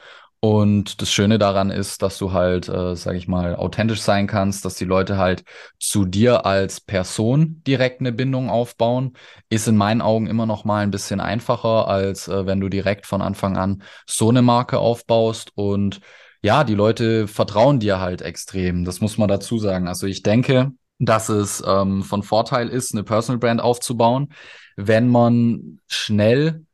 und 0.43 1.01
das 1.01 1.09
Schöne 1.09 1.39
daran 1.39 1.69
ist, 1.69 2.01
dass 2.01 2.17
du 2.17 2.33
halt, 2.33 2.67
äh, 2.67 2.97
sag 2.97 3.15
ich 3.15 3.29
mal, 3.29 3.55
authentisch 3.55 4.01
sein 4.01 4.27
kannst, 4.27 4.65
dass 4.65 4.75
die 4.75 4.83
Leute 4.83 5.17
halt 5.17 5.45
zu 5.79 6.03
dir 6.03 6.45
als 6.45 6.81
Person 6.81 7.62
direkt 7.65 8.01
eine 8.01 8.12
Bindung 8.12 8.50
aufbauen, 8.50 9.13
ist 9.47 9.69
in 9.69 9.77
meinen 9.77 10.01
Augen 10.01 10.27
immer 10.27 10.45
noch 10.45 10.65
mal 10.65 10.83
ein 10.83 10.91
bisschen 10.91 11.21
einfacher, 11.21 11.88
als 11.88 12.27
äh, 12.27 12.45
wenn 12.45 12.59
du 12.59 12.67
direkt 12.67 13.05
von 13.05 13.21
Anfang 13.21 13.55
an 13.55 13.83
so 14.05 14.27
eine 14.27 14.41
Marke 14.41 14.79
aufbaust 14.79 15.53
und 15.55 16.01
ja, 16.41 16.65
die 16.65 16.75
Leute 16.75 17.29
vertrauen 17.29 17.79
dir 17.79 18.01
halt 18.01 18.21
extrem. 18.21 18.83
Das 18.83 19.00
muss 19.00 19.17
man 19.17 19.29
dazu 19.29 19.59
sagen. 19.59 19.88
Also 19.88 20.07
ich 20.07 20.23
denke, 20.23 20.73
dass 21.00 21.29
es 21.29 21.63
ähm, 21.65 22.03
von 22.03 22.21
Vorteil 22.21 22.67
ist, 22.67 22.93
eine 22.93 23.05
Personal 23.05 23.39
Brand 23.39 23.62
aufzubauen, 23.62 24.33
wenn 24.75 25.07
man 25.07 25.79
schnell 25.88 26.65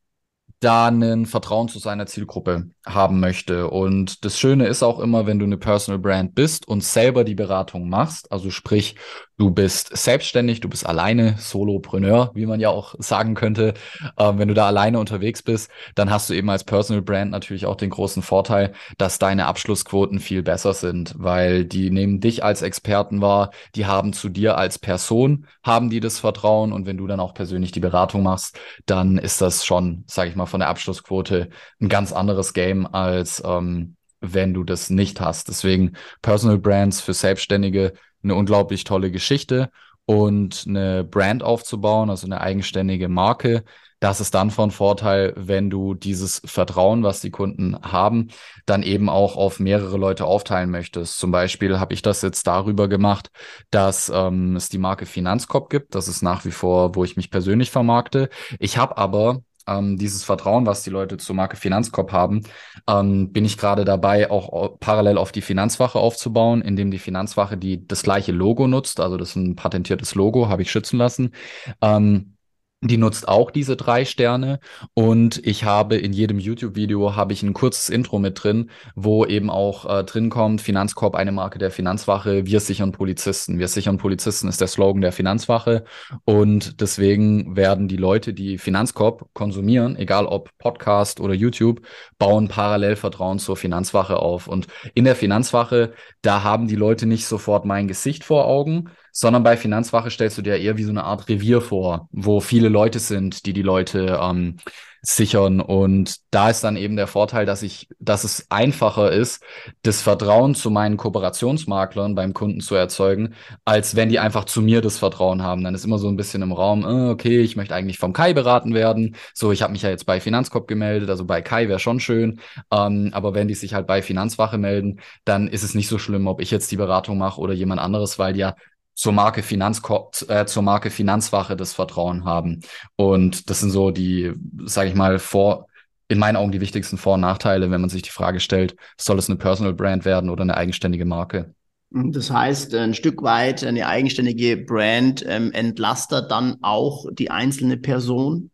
da 0.59 0.87
ein 0.87 1.25
Vertrauen 1.25 1.69
zu 1.69 1.79
seiner 1.79 2.05
Zielgruppe 2.05 2.69
haben 2.93 3.19
möchte. 3.19 3.69
Und 3.69 4.25
das 4.25 4.39
Schöne 4.39 4.67
ist 4.67 4.83
auch 4.83 4.99
immer, 4.99 5.25
wenn 5.25 5.39
du 5.39 5.45
eine 5.45 5.57
Personal 5.57 5.99
Brand 5.99 6.35
bist 6.35 6.67
und 6.67 6.83
selber 6.83 7.23
die 7.23 7.35
Beratung 7.35 7.89
machst, 7.89 8.31
also 8.31 8.49
sprich, 8.49 8.95
du 9.37 9.51
bist 9.51 9.95
selbstständig, 9.95 10.59
du 10.59 10.69
bist 10.69 10.85
alleine, 10.85 11.35
Solopreneur, 11.37 12.31
wie 12.35 12.45
man 12.45 12.59
ja 12.59 12.69
auch 12.69 12.95
sagen 12.99 13.35
könnte. 13.35 13.73
Ähm, 14.17 14.37
wenn 14.37 14.49
du 14.49 14.53
da 14.53 14.67
alleine 14.67 14.99
unterwegs 14.99 15.41
bist, 15.41 15.71
dann 15.95 16.11
hast 16.11 16.29
du 16.29 16.33
eben 16.33 16.49
als 16.49 16.65
Personal 16.65 17.01
Brand 17.01 17.31
natürlich 17.31 17.65
auch 17.65 17.75
den 17.75 17.89
großen 17.89 18.21
Vorteil, 18.21 18.73
dass 18.97 19.17
deine 19.17 19.45
Abschlussquoten 19.45 20.19
viel 20.19 20.43
besser 20.43 20.73
sind, 20.73 21.15
weil 21.17 21.65
die 21.65 21.89
nehmen 21.89 22.19
dich 22.19 22.43
als 22.43 22.61
Experten 22.61 23.21
wahr, 23.21 23.51
die 23.75 23.85
haben 23.85 24.13
zu 24.13 24.29
dir 24.29 24.57
als 24.57 24.77
Person, 24.77 25.47
haben 25.63 25.89
die 25.89 26.01
das 26.01 26.19
Vertrauen 26.19 26.73
und 26.73 26.85
wenn 26.85 26.97
du 26.97 27.07
dann 27.07 27.19
auch 27.21 27.33
persönlich 27.33 27.71
die 27.71 27.79
Beratung 27.79 28.23
machst, 28.23 28.59
dann 28.85 29.17
ist 29.17 29.41
das 29.41 29.65
schon, 29.65 30.03
sage 30.07 30.29
ich 30.29 30.35
mal, 30.35 30.47
von 30.47 30.59
der 30.59 30.69
Abschlussquote 30.69 31.49
ein 31.79 31.89
ganz 31.89 32.11
anderes 32.11 32.53
Game 32.53 32.78
als 32.87 33.41
ähm, 33.45 33.95
wenn 34.21 34.53
du 34.53 34.63
das 34.63 34.89
nicht 34.89 35.21
hast. 35.21 35.47
Deswegen 35.47 35.93
Personal 36.21 36.57
Brands 36.57 37.01
für 37.01 37.13
Selbstständige 37.13 37.93
eine 38.23 38.35
unglaublich 38.35 38.83
tolle 38.83 39.11
Geschichte 39.11 39.69
und 40.05 40.65
eine 40.67 41.03
Brand 41.03 41.43
aufzubauen, 41.43 42.09
also 42.09 42.25
eine 42.25 42.41
eigenständige 42.41 43.07
Marke. 43.07 43.63
Das 43.99 44.21
ist 44.21 44.33
dann 44.33 44.49
von 44.49 44.71
Vorteil, 44.71 45.33
wenn 45.35 45.69
du 45.69 45.93
dieses 45.93 46.41
Vertrauen, 46.45 47.03
was 47.03 47.19
die 47.19 47.31
Kunden 47.31 47.77
haben, 47.81 48.29
dann 48.65 48.81
eben 48.81 49.09
auch 49.09 49.35
auf 49.35 49.59
mehrere 49.59 49.97
Leute 49.97 50.25
aufteilen 50.25 50.69
möchtest. 50.69 51.19
Zum 51.19 51.31
Beispiel 51.31 51.79
habe 51.79 51.93
ich 51.93 52.01
das 52.01 52.21
jetzt 52.21 52.47
darüber 52.47 52.87
gemacht, 52.87 53.29
dass 53.71 54.09
ähm, 54.13 54.55
es 54.55 54.69
die 54.69 54.77
Marke 54.77 55.05
Finanzcop 55.05 55.69
gibt. 55.69 55.95
Das 55.95 56.07
ist 56.07 56.21
nach 56.21 56.45
wie 56.45 56.51
vor, 56.51 56.95
wo 56.95 57.03
ich 57.03 57.17
mich 57.17 57.29
persönlich 57.29 57.71
vermarkte. 57.71 58.29
Ich 58.57 58.77
habe 58.77 58.97
aber 58.97 59.43
ähm, 59.67 59.97
dieses 59.97 60.23
Vertrauen, 60.23 60.65
was 60.65 60.83
die 60.83 60.89
Leute 60.89 61.17
zur 61.17 61.35
Marke 61.35 61.57
Finanzkorb 61.57 62.11
haben, 62.11 62.43
ähm, 62.87 63.31
bin 63.31 63.45
ich 63.45 63.57
gerade 63.57 63.85
dabei, 63.85 64.31
auch 64.31 64.79
parallel 64.79 65.17
auf 65.17 65.31
die 65.31 65.41
Finanzwache 65.41 65.99
aufzubauen, 65.99 66.61
indem 66.61 66.91
die 66.91 66.99
Finanzwache 66.99 67.57
die 67.57 67.87
das 67.87 68.03
gleiche 68.03 68.31
Logo 68.31 68.67
nutzt. 68.67 68.99
Also 68.99 69.17
das 69.17 69.29
ist 69.29 69.35
ein 69.35 69.55
patentiertes 69.55 70.15
Logo, 70.15 70.49
habe 70.49 70.61
ich 70.61 70.71
schützen 70.71 70.97
lassen. 70.97 71.33
Ähm, 71.81 72.35
die 72.81 72.97
nutzt 72.97 73.27
auch 73.27 73.51
diese 73.51 73.75
drei 73.75 74.05
Sterne. 74.05 74.59
Und 74.93 75.45
ich 75.45 75.65
habe 75.65 75.97
in 75.97 76.13
jedem 76.13 76.39
YouTube-Video 76.39 77.15
habe 77.15 77.33
ich 77.33 77.43
ein 77.43 77.53
kurzes 77.53 77.89
Intro 77.89 78.19
mit 78.19 78.41
drin, 78.41 78.69
wo 78.95 79.25
eben 79.25 79.49
auch 79.49 79.85
äh, 79.85 80.03
drin 80.05 80.29
kommt, 80.29 80.61
Finanzkorb, 80.61 81.15
eine 81.15 81.33
Marke 81.33 81.59
der 81.59 81.71
Finanzwache, 81.71 82.45
wir 82.45 82.59
sichern 82.61 82.93
Polizisten. 82.93 83.59
Wir 83.59 83.67
sichern 83.67 83.97
Polizisten 83.97 84.47
ist 84.47 84.61
der 84.61 84.67
Slogan 84.67 85.01
der 85.01 85.11
Finanzwache. 85.11 85.83
Und 86.23 86.79
deswegen 86.79 87.57
werden 87.57 87.89
die 87.89 87.97
Leute, 87.97 88.33
die 88.33 88.57
Finanzkorb 88.57 89.27
konsumieren, 89.33 89.97
egal 89.97 90.25
ob 90.25 90.57
Podcast 90.57 91.19
oder 91.19 91.33
YouTube, 91.33 91.81
bauen 92.17 92.47
parallel 92.47 92.95
Vertrauen 92.95 93.39
zur 93.39 93.57
Finanzwache 93.57 94.17
auf. 94.17 94.47
Und 94.47 94.67
in 94.93 95.03
der 95.03 95.17
Finanzwache, 95.17 95.93
da 96.21 96.43
haben 96.43 96.67
die 96.67 96.75
Leute 96.75 97.05
nicht 97.05 97.25
sofort 97.25 97.65
mein 97.65 97.89
Gesicht 97.89 98.23
vor 98.23 98.45
Augen, 98.45 98.89
sondern 99.11 99.43
bei 99.43 99.57
Finanzwache 99.57 100.11
stellst 100.11 100.37
du 100.37 100.41
dir 100.41 100.57
eher 100.57 100.77
wie 100.77 100.83
so 100.83 100.91
eine 100.91 101.03
Art 101.03 101.27
Revier 101.29 101.61
vor, 101.61 102.07
wo 102.11 102.39
viele 102.39 102.69
Leute 102.69 102.99
sind, 102.99 103.45
die 103.45 103.53
die 103.53 103.61
Leute 103.61 104.19
ähm, 104.21 104.57
sichern. 105.01 105.61
Und 105.61 106.17
da 106.31 106.49
ist 106.49 106.63
dann 106.63 106.75
eben 106.75 106.95
der 106.95 107.07
Vorteil, 107.07 107.45
dass 107.45 107.63
ich, 107.63 107.87
dass 107.99 108.23
es 108.23 108.49
einfacher 108.49 109.11
ist, 109.11 109.43
das 109.81 110.01
Vertrauen 110.01 110.55
zu 110.55 110.69
meinen 110.69 110.97
Kooperationsmaklern 110.97 112.15
beim 112.15 112.33
Kunden 112.33 112.61
zu 112.61 112.75
erzeugen, 112.75 113.33
als 113.65 113.95
wenn 113.95 114.09
die 114.09 114.19
einfach 114.19 114.45
zu 114.45 114.61
mir 114.61 114.81
das 114.81 114.97
Vertrauen 114.97 115.41
haben. 115.41 115.63
Dann 115.63 115.75
ist 115.75 115.85
immer 115.85 115.99
so 115.99 116.07
ein 116.07 116.17
bisschen 116.17 116.41
im 116.41 116.51
Raum, 116.51 116.83
äh, 116.83 117.09
okay, 117.09 117.39
ich 117.41 117.55
möchte 117.55 117.75
eigentlich 117.75 117.97
vom 117.99 118.13
Kai 118.13 118.33
beraten 118.33 118.73
werden. 118.73 119.15
So, 119.33 119.51
ich 119.51 119.61
habe 119.61 119.71
mich 119.71 119.81
ja 119.81 119.89
jetzt 119.89 120.05
bei 120.05 120.19
Finanzkorb 120.19 120.67
gemeldet, 120.67 121.09
also 121.09 121.25
bei 121.25 121.41
Kai 121.41 121.67
wäre 121.69 121.79
schon 121.79 121.99
schön. 121.99 122.39
Ähm, 122.71 123.09
aber 123.13 123.33
wenn 123.33 123.47
die 123.47 123.55
sich 123.55 123.73
halt 123.73 123.87
bei 123.87 124.01
Finanzwache 124.01 124.57
melden, 124.57 124.99
dann 125.25 125.47
ist 125.47 125.63
es 125.63 125.75
nicht 125.75 125.87
so 125.87 125.97
schlimm, 125.97 126.27
ob 126.27 126.41
ich 126.41 126.51
jetzt 126.51 126.71
die 126.71 126.77
Beratung 126.77 127.17
mache 127.17 127.39
oder 127.39 127.53
jemand 127.53 127.81
anderes, 127.81 128.19
weil 128.19 128.35
ja 128.37 128.55
zur 128.99 129.13
Marke 129.13 129.43
Finanzko 129.43 130.11
äh, 130.27 130.45
zur 130.45 130.61
Marke 130.61 130.89
Finanzwache 130.89 131.55
das 131.55 131.71
Vertrauen 131.71 132.25
haben. 132.25 132.59
Und 132.97 133.49
das 133.49 133.61
sind 133.61 133.69
so 133.69 133.91
die, 133.91 134.33
sage 134.65 134.89
ich 134.89 134.95
mal, 134.95 135.19
vor 135.19 135.67
in 136.09 136.19
meinen 136.19 136.35
Augen 136.35 136.51
die 136.51 136.59
wichtigsten 136.59 136.97
Vor- 136.97 137.13
und 137.13 137.21
Nachteile, 137.21 137.71
wenn 137.71 137.79
man 137.79 137.89
sich 137.89 138.01
die 138.01 138.09
Frage 138.09 138.41
stellt, 138.41 138.75
soll 138.99 139.17
es 139.17 139.29
eine 139.29 139.37
Personal 139.37 139.73
Brand 139.73 140.03
werden 140.03 140.29
oder 140.29 140.41
eine 140.41 140.57
eigenständige 140.57 141.05
Marke? 141.05 141.53
Das 141.91 142.29
heißt, 142.29 142.75
ein 142.75 142.93
Stück 142.93 143.23
weit 143.23 143.63
eine 143.63 143.87
eigenständige 143.87 144.57
Brand 144.57 145.23
ähm, 145.25 145.53
entlastet 145.53 146.29
dann 146.29 146.57
auch 146.61 147.05
die 147.13 147.31
einzelne 147.31 147.77
Person? 147.77 148.51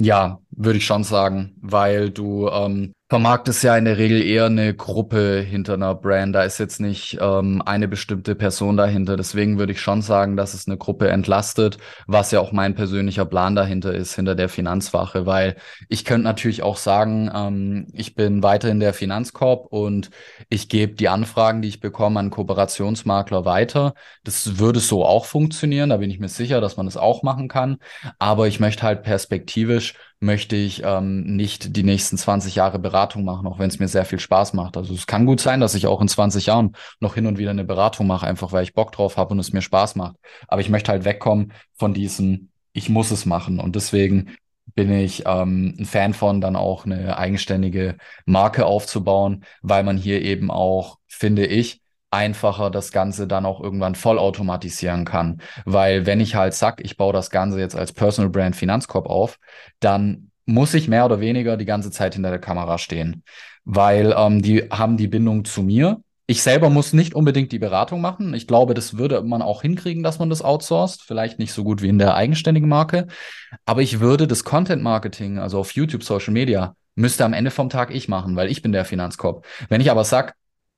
Ja, 0.00 0.40
würde 0.54 0.78
ich 0.78 0.86
schon 0.86 1.04
sagen, 1.04 1.54
weil 1.60 2.10
du 2.10 2.48
ähm, 2.48 2.92
vermarktest 3.12 3.62
ja 3.62 3.76
in 3.76 3.84
der 3.84 3.98
Regel 3.98 4.22
eher 4.22 4.46
eine 4.46 4.74
Gruppe 4.74 5.40
hinter 5.40 5.74
einer 5.74 5.94
Brand. 5.94 6.34
Da 6.34 6.44
ist 6.44 6.56
jetzt 6.56 6.80
nicht 6.80 7.18
ähm, 7.20 7.62
eine 7.66 7.86
bestimmte 7.86 8.34
Person 8.34 8.78
dahinter. 8.78 9.18
Deswegen 9.18 9.58
würde 9.58 9.72
ich 9.72 9.82
schon 9.82 10.00
sagen, 10.00 10.34
dass 10.34 10.54
es 10.54 10.66
eine 10.66 10.78
Gruppe 10.78 11.10
entlastet, 11.10 11.76
was 12.06 12.30
ja 12.30 12.40
auch 12.40 12.52
mein 12.52 12.74
persönlicher 12.74 13.26
Plan 13.26 13.54
dahinter 13.54 13.92
ist, 13.92 14.14
hinter 14.14 14.34
der 14.34 14.48
Finanzwache, 14.48 15.26
weil 15.26 15.56
ich 15.90 16.06
könnte 16.06 16.24
natürlich 16.24 16.62
auch 16.62 16.78
sagen, 16.78 17.30
ähm, 17.34 17.86
ich 17.92 18.14
bin 18.14 18.42
weiter 18.42 18.70
in 18.70 18.80
der 18.80 18.94
Finanzkorb 18.94 19.66
und 19.66 20.08
ich 20.48 20.70
gebe 20.70 20.94
die 20.94 21.10
Anfragen, 21.10 21.60
die 21.60 21.68
ich 21.68 21.80
bekomme, 21.80 22.18
an 22.18 22.30
Kooperationsmakler 22.30 23.44
weiter. 23.44 23.92
Das 24.24 24.58
würde 24.58 24.80
so 24.80 25.04
auch 25.04 25.26
funktionieren. 25.26 25.90
Da 25.90 25.98
bin 25.98 26.10
ich 26.10 26.18
mir 26.18 26.28
sicher, 26.28 26.62
dass 26.62 26.78
man 26.78 26.86
das 26.86 26.96
auch 26.96 27.22
machen 27.22 27.48
kann. 27.48 27.76
Aber 28.18 28.48
ich 28.48 28.58
möchte 28.58 28.84
halt 28.84 29.02
perspektivisch 29.02 29.94
möchte 30.22 30.54
ich 30.56 30.82
ähm, 30.84 31.36
nicht 31.36 31.76
die 31.76 31.82
nächsten 31.82 32.16
20 32.16 32.54
Jahre 32.54 32.78
Beratung 32.78 33.24
machen, 33.24 33.46
auch 33.46 33.58
wenn 33.58 33.68
es 33.68 33.80
mir 33.80 33.88
sehr 33.88 34.04
viel 34.04 34.20
Spaß 34.20 34.52
macht. 34.52 34.76
Also 34.76 34.94
es 34.94 35.06
kann 35.06 35.26
gut 35.26 35.40
sein, 35.40 35.60
dass 35.60 35.74
ich 35.74 35.86
auch 35.86 36.00
in 36.00 36.08
20 36.08 36.46
Jahren 36.46 36.76
noch 37.00 37.16
hin 37.16 37.26
und 37.26 37.38
wieder 37.38 37.50
eine 37.50 37.64
Beratung 37.64 38.06
mache, 38.06 38.26
einfach 38.26 38.52
weil 38.52 38.62
ich 38.62 38.72
Bock 38.72 38.92
drauf 38.92 39.16
habe 39.16 39.32
und 39.32 39.40
es 39.40 39.52
mir 39.52 39.62
Spaß 39.62 39.96
macht. 39.96 40.16
Aber 40.46 40.60
ich 40.60 40.68
möchte 40.70 40.92
halt 40.92 41.04
wegkommen 41.04 41.52
von 41.74 41.92
diesem, 41.92 42.50
ich 42.72 42.88
muss 42.88 43.10
es 43.10 43.26
machen. 43.26 43.58
Und 43.58 43.74
deswegen 43.74 44.36
bin 44.74 44.92
ich 44.92 45.24
ähm, 45.26 45.74
ein 45.78 45.84
Fan 45.84 46.14
von, 46.14 46.40
dann 46.40 46.56
auch 46.56 46.86
eine 46.86 47.18
eigenständige 47.18 47.96
Marke 48.24 48.64
aufzubauen, 48.64 49.44
weil 49.60 49.82
man 49.82 49.96
hier 49.96 50.22
eben 50.22 50.50
auch, 50.50 50.98
finde 51.08 51.46
ich, 51.46 51.81
einfacher 52.12 52.70
das 52.70 52.92
Ganze 52.92 53.26
dann 53.26 53.46
auch 53.46 53.60
irgendwann 53.60 53.94
vollautomatisieren 53.94 55.04
kann. 55.04 55.40
Weil 55.64 56.06
wenn 56.06 56.20
ich 56.20 56.34
halt 56.34 56.54
sag, 56.54 56.84
ich 56.84 56.96
baue 56.96 57.12
das 57.12 57.30
Ganze 57.30 57.58
jetzt 57.58 57.74
als 57.76 57.92
Personal 57.92 58.30
Brand 58.30 58.54
Finanzkorb 58.54 59.06
auf, 59.06 59.38
dann 59.80 60.30
muss 60.44 60.74
ich 60.74 60.88
mehr 60.88 61.04
oder 61.04 61.20
weniger 61.20 61.56
die 61.56 61.64
ganze 61.64 61.90
Zeit 61.90 62.14
hinter 62.14 62.30
der 62.30 62.38
Kamera 62.38 62.78
stehen. 62.78 63.22
Weil 63.64 64.14
ähm, 64.16 64.42
die 64.42 64.68
haben 64.70 64.96
die 64.96 65.08
Bindung 65.08 65.44
zu 65.44 65.62
mir. 65.62 66.02
Ich 66.26 66.42
selber 66.42 66.70
muss 66.70 66.92
nicht 66.92 67.14
unbedingt 67.14 67.52
die 67.52 67.58
Beratung 67.58 68.00
machen. 68.00 68.32
Ich 68.34 68.46
glaube, 68.46 68.74
das 68.74 68.96
würde 68.96 69.22
man 69.22 69.42
auch 69.42 69.62
hinkriegen, 69.62 70.02
dass 70.02 70.18
man 70.18 70.30
das 70.30 70.42
outsourced. 70.42 71.02
Vielleicht 71.02 71.38
nicht 71.38 71.52
so 71.52 71.64
gut 71.64 71.82
wie 71.82 71.88
in 71.88 71.98
der 71.98 72.14
eigenständigen 72.14 72.68
Marke. 72.68 73.06
Aber 73.64 73.82
ich 73.82 74.00
würde 74.00 74.26
das 74.26 74.44
Content 74.44 74.82
Marketing, 74.82 75.38
also 75.38 75.58
auf 75.58 75.72
YouTube, 75.72 76.02
Social 76.02 76.32
Media, 76.32 76.74
müsste 76.94 77.24
am 77.24 77.32
Ende 77.32 77.50
vom 77.50 77.70
Tag 77.70 77.94
ich 77.94 78.08
machen, 78.08 78.36
weil 78.36 78.50
ich 78.50 78.62
bin 78.62 78.72
der 78.72 78.84
Finanzkorb. 78.84 79.46
Wenn 79.68 79.80
ich 79.80 79.90
aber 79.90 80.04
sag, 80.04 80.34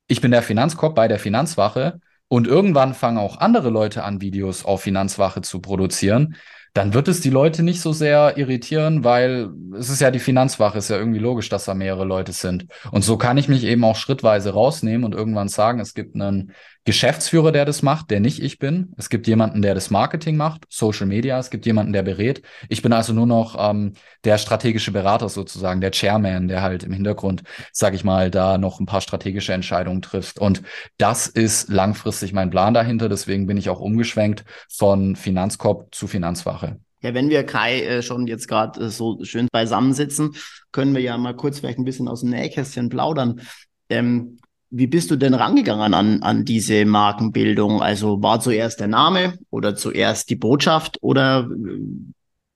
ich 0.07 0.21
bin 0.21 0.31
der 0.31 0.43
Finanzkorb 0.43 0.95
bei 0.95 1.07
der 1.07 1.19
Finanzwache 1.19 1.99
und 2.27 2.47
irgendwann 2.47 2.93
fangen 2.93 3.17
auch 3.17 3.37
andere 3.37 3.69
Leute 3.69 4.03
an, 4.03 4.21
Videos 4.21 4.65
auf 4.65 4.81
Finanzwache 4.81 5.41
zu 5.41 5.61
produzieren, 5.61 6.35
dann 6.75 6.93
wird 6.93 7.07
es 7.07 7.21
die 7.21 7.29
Leute 7.29 7.63
nicht 7.63 7.79
so 7.79 7.93
sehr 7.93 8.37
irritieren, 8.37 9.05
weil 9.05 9.49
es 9.77 9.89
ist 9.89 10.01
ja 10.01 10.11
die 10.11 10.19
Finanzwache, 10.19 10.77
ist 10.77 10.89
ja 10.89 10.97
irgendwie 10.97 11.19
logisch, 11.19 11.47
dass 11.47 11.63
da 11.63 11.73
mehrere 11.73 12.03
Leute 12.03 12.33
sind. 12.33 12.65
Und 12.91 13.01
so 13.03 13.17
kann 13.17 13.37
ich 13.37 13.47
mich 13.47 13.63
eben 13.63 13.85
auch 13.85 13.95
schrittweise 13.95 14.51
rausnehmen 14.51 15.05
und 15.05 15.15
irgendwann 15.15 15.47
sagen, 15.47 15.79
es 15.79 15.93
gibt 15.93 16.15
einen 16.15 16.51
Geschäftsführer, 16.85 17.51
der 17.51 17.65
das 17.65 17.81
macht, 17.81 18.11
der 18.11 18.19
nicht 18.19 18.41
ich 18.41 18.59
bin. 18.59 18.93
Es 18.95 19.09
gibt 19.09 19.25
jemanden, 19.25 19.63
der 19.63 19.73
das 19.73 19.89
Marketing 19.89 20.37
macht, 20.37 20.65
Social 20.69 21.07
Media. 21.07 21.39
Es 21.39 21.49
gibt 21.49 21.65
jemanden, 21.65 21.93
der 21.93 22.03
berät. 22.03 22.43
Ich 22.69 22.83
bin 22.83 22.93
also 22.93 23.11
nur 23.11 23.25
noch 23.25 23.55
ähm, 23.59 23.93
der 24.23 24.37
strategische 24.37 24.91
Berater 24.91 25.27
sozusagen, 25.27 25.81
der 25.81 25.91
Chairman, 25.91 26.47
der 26.47 26.61
halt 26.61 26.83
im 26.83 26.93
Hintergrund, 26.93 27.41
sage 27.71 27.95
ich 27.95 28.03
mal, 28.03 28.29
da 28.29 28.59
noch 28.59 28.79
ein 28.79 28.85
paar 28.85 29.01
strategische 29.01 29.51
Entscheidungen 29.51 30.03
trifft. 30.03 30.37
Und 30.37 30.61
das 30.99 31.25
ist 31.25 31.69
langfristig 31.69 32.33
mein 32.33 32.51
Plan 32.51 32.75
dahinter. 32.75 33.09
Deswegen 33.09 33.47
bin 33.47 33.57
ich 33.57 33.69
auch 33.69 33.79
umgeschwenkt 33.79 34.45
von 34.69 35.15
Finanzkorb 35.15 35.93
zu 35.93 36.05
Finanzwache. 36.05 36.79
Ja, 37.01 37.15
wenn 37.15 37.29
wir 37.29 37.43
Kai 37.45 37.81
äh, 37.81 38.01
schon 38.03 38.27
jetzt 38.27 38.47
gerade 38.47 38.85
äh, 38.85 38.89
so 38.89 39.23
schön 39.23 39.47
beisammensitzen, 39.51 40.35
können 40.71 40.93
wir 40.93 41.01
ja 41.01 41.17
mal 41.17 41.35
kurz 41.35 41.59
vielleicht 41.59 41.79
ein 41.79 41.85
bisschen 41.85 42.07
aus 42.07 42.21
dem 42.21 42.29
Nähkästchen 42.29 42.89
plaudern. 42.89 43.41
Ähm, 43.89 44.37
wie 44.77 44.87
bist 44.87 45.11
du 45.11 45.15
denn 45.15 45.33
rangegangen 45.33 45.93
an, 45.93 46.21
an 46.23 46.45
diese 46.45 46.85
Markenbildung? 46.85 47.81
Also 47.81 48.21
war 48.21 48.39
zuerst 48.39 48.79
der 48.79 48.87
Name 48.87 49.37
oder 49.49 49.75
zuerst 49.75 50.29
die 50.29 50.35
Botschaft 50.35 50.97
oder 51.01 51.47
äh, 51.49 51.79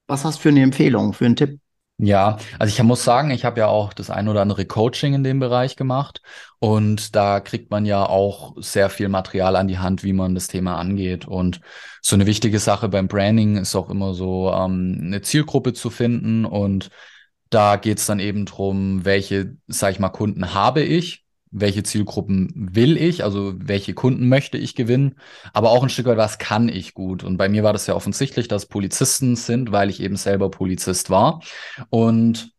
was 0.07 0.25
hast 0.25 0.37
du 0.39 0.41
für 0.43 0.49
eine 0.49 0.63
Empfehlung, 0.63 1.13
für 1.13 1.25
einen 1.25 1.35
Tipp? 1.35 1.59
Ja, 2.01 2.37
also 2.59 2.73
ich 2.73 2.81
muss 2.81 3.03
sagen, 3.03 3.29
ich 3.29 3.43
habe 3.43 3.59
ja 3.59 3.67
auch 3.67 3.91
das 3.91 4.09
ein 4.09 4.29
oder 4.29 4.41
andere 4.41 4.65
Coaching 4.65 5.13
in 5.13 5.23
dem 5.25 5.39
Bereich 5.39 5.75
gemacht 5.75 6.21
und 6.59 7.13
da 7.13 7.41
kriegt 7.41 7.69
man 7.71 7.85
ja 7.85 8.05
auch 8.05 8.55
sehr 8.57 8.89
viel 8.89 9.09
Material 9.09 9.57
an 9.57 9.67
die 9.67 9.79
Hand, 9.79 10.01
wie 10.05 10.13
man 10.13 10.33
das 10.33 10.47
Thema 10.47 10.77
angeht. 10.77 11.27
Und 11.27 11.59
so 12.01 12.15
eine 12.15 12.25
wichtige 12.25 12.59
Sache 12.59 12.87
beim 12.87 13.09
Branding 13.09 13.57
ist 13.57 13.75
auch 13.75 13.89
immer 13.89 14.13
so, 14.13 14.49
ähm, 14.53 14.97
eine 15.03 15.21
Zielgruppe 15.21 15.73
zu 15.73 15.89
finden 15.89 16.45
und 16.45 16.89
Da 17.51 17.77
geht 17.77 17.99
es 17.99 18.07
dann 18.07 18.19
eben 18.19 18.45
drum, 18.45 19.05
welche, 19.05 19.57
sag 19.67 19.91
ich 19.93 19.99
mal, 19.99 20.09
Kunden 20.09 20.53
habe 20.53 20.81
ich, 20.83 21.25
welche 21.51 21.83
Zielgruppen 21.83 22.69
will 22.73 22.97
ich, 22.97 23.23
also 23.23 23.53
welche 23.57 23.93
Kunden 23.93 24.27
möchte 24.27 24.57
ich 24.57 24.75
gewinnen, 24.75 25.15
aber 25.53 25.71
auch 25.71 25.83
ein 25.83 25.89
Stück 25.89 26.05
weit, 26.05 26.17
was 26.17 26.37
kann 26.37 26.69
ich 26.69 26.93
gut. 26.93 27.23
Und 27.23 27.37
bei 27.37 27.49
mir 27.49 27.63
war 27.63 27.73
das 27.73 27.87
ja 27.87 27.95
offensichtlich, 27.95 28.47
dass 28.47 28.67
Polizisten 28.67 29.35
sind, 29.35 29.71
weil 29.71 29.89
ich 29.89 29.99
eben 30.01 30.15
selber 30.15 30.51
Polizist 30.51 31.09
war. 31.09 31.41
Und 31.89 32.51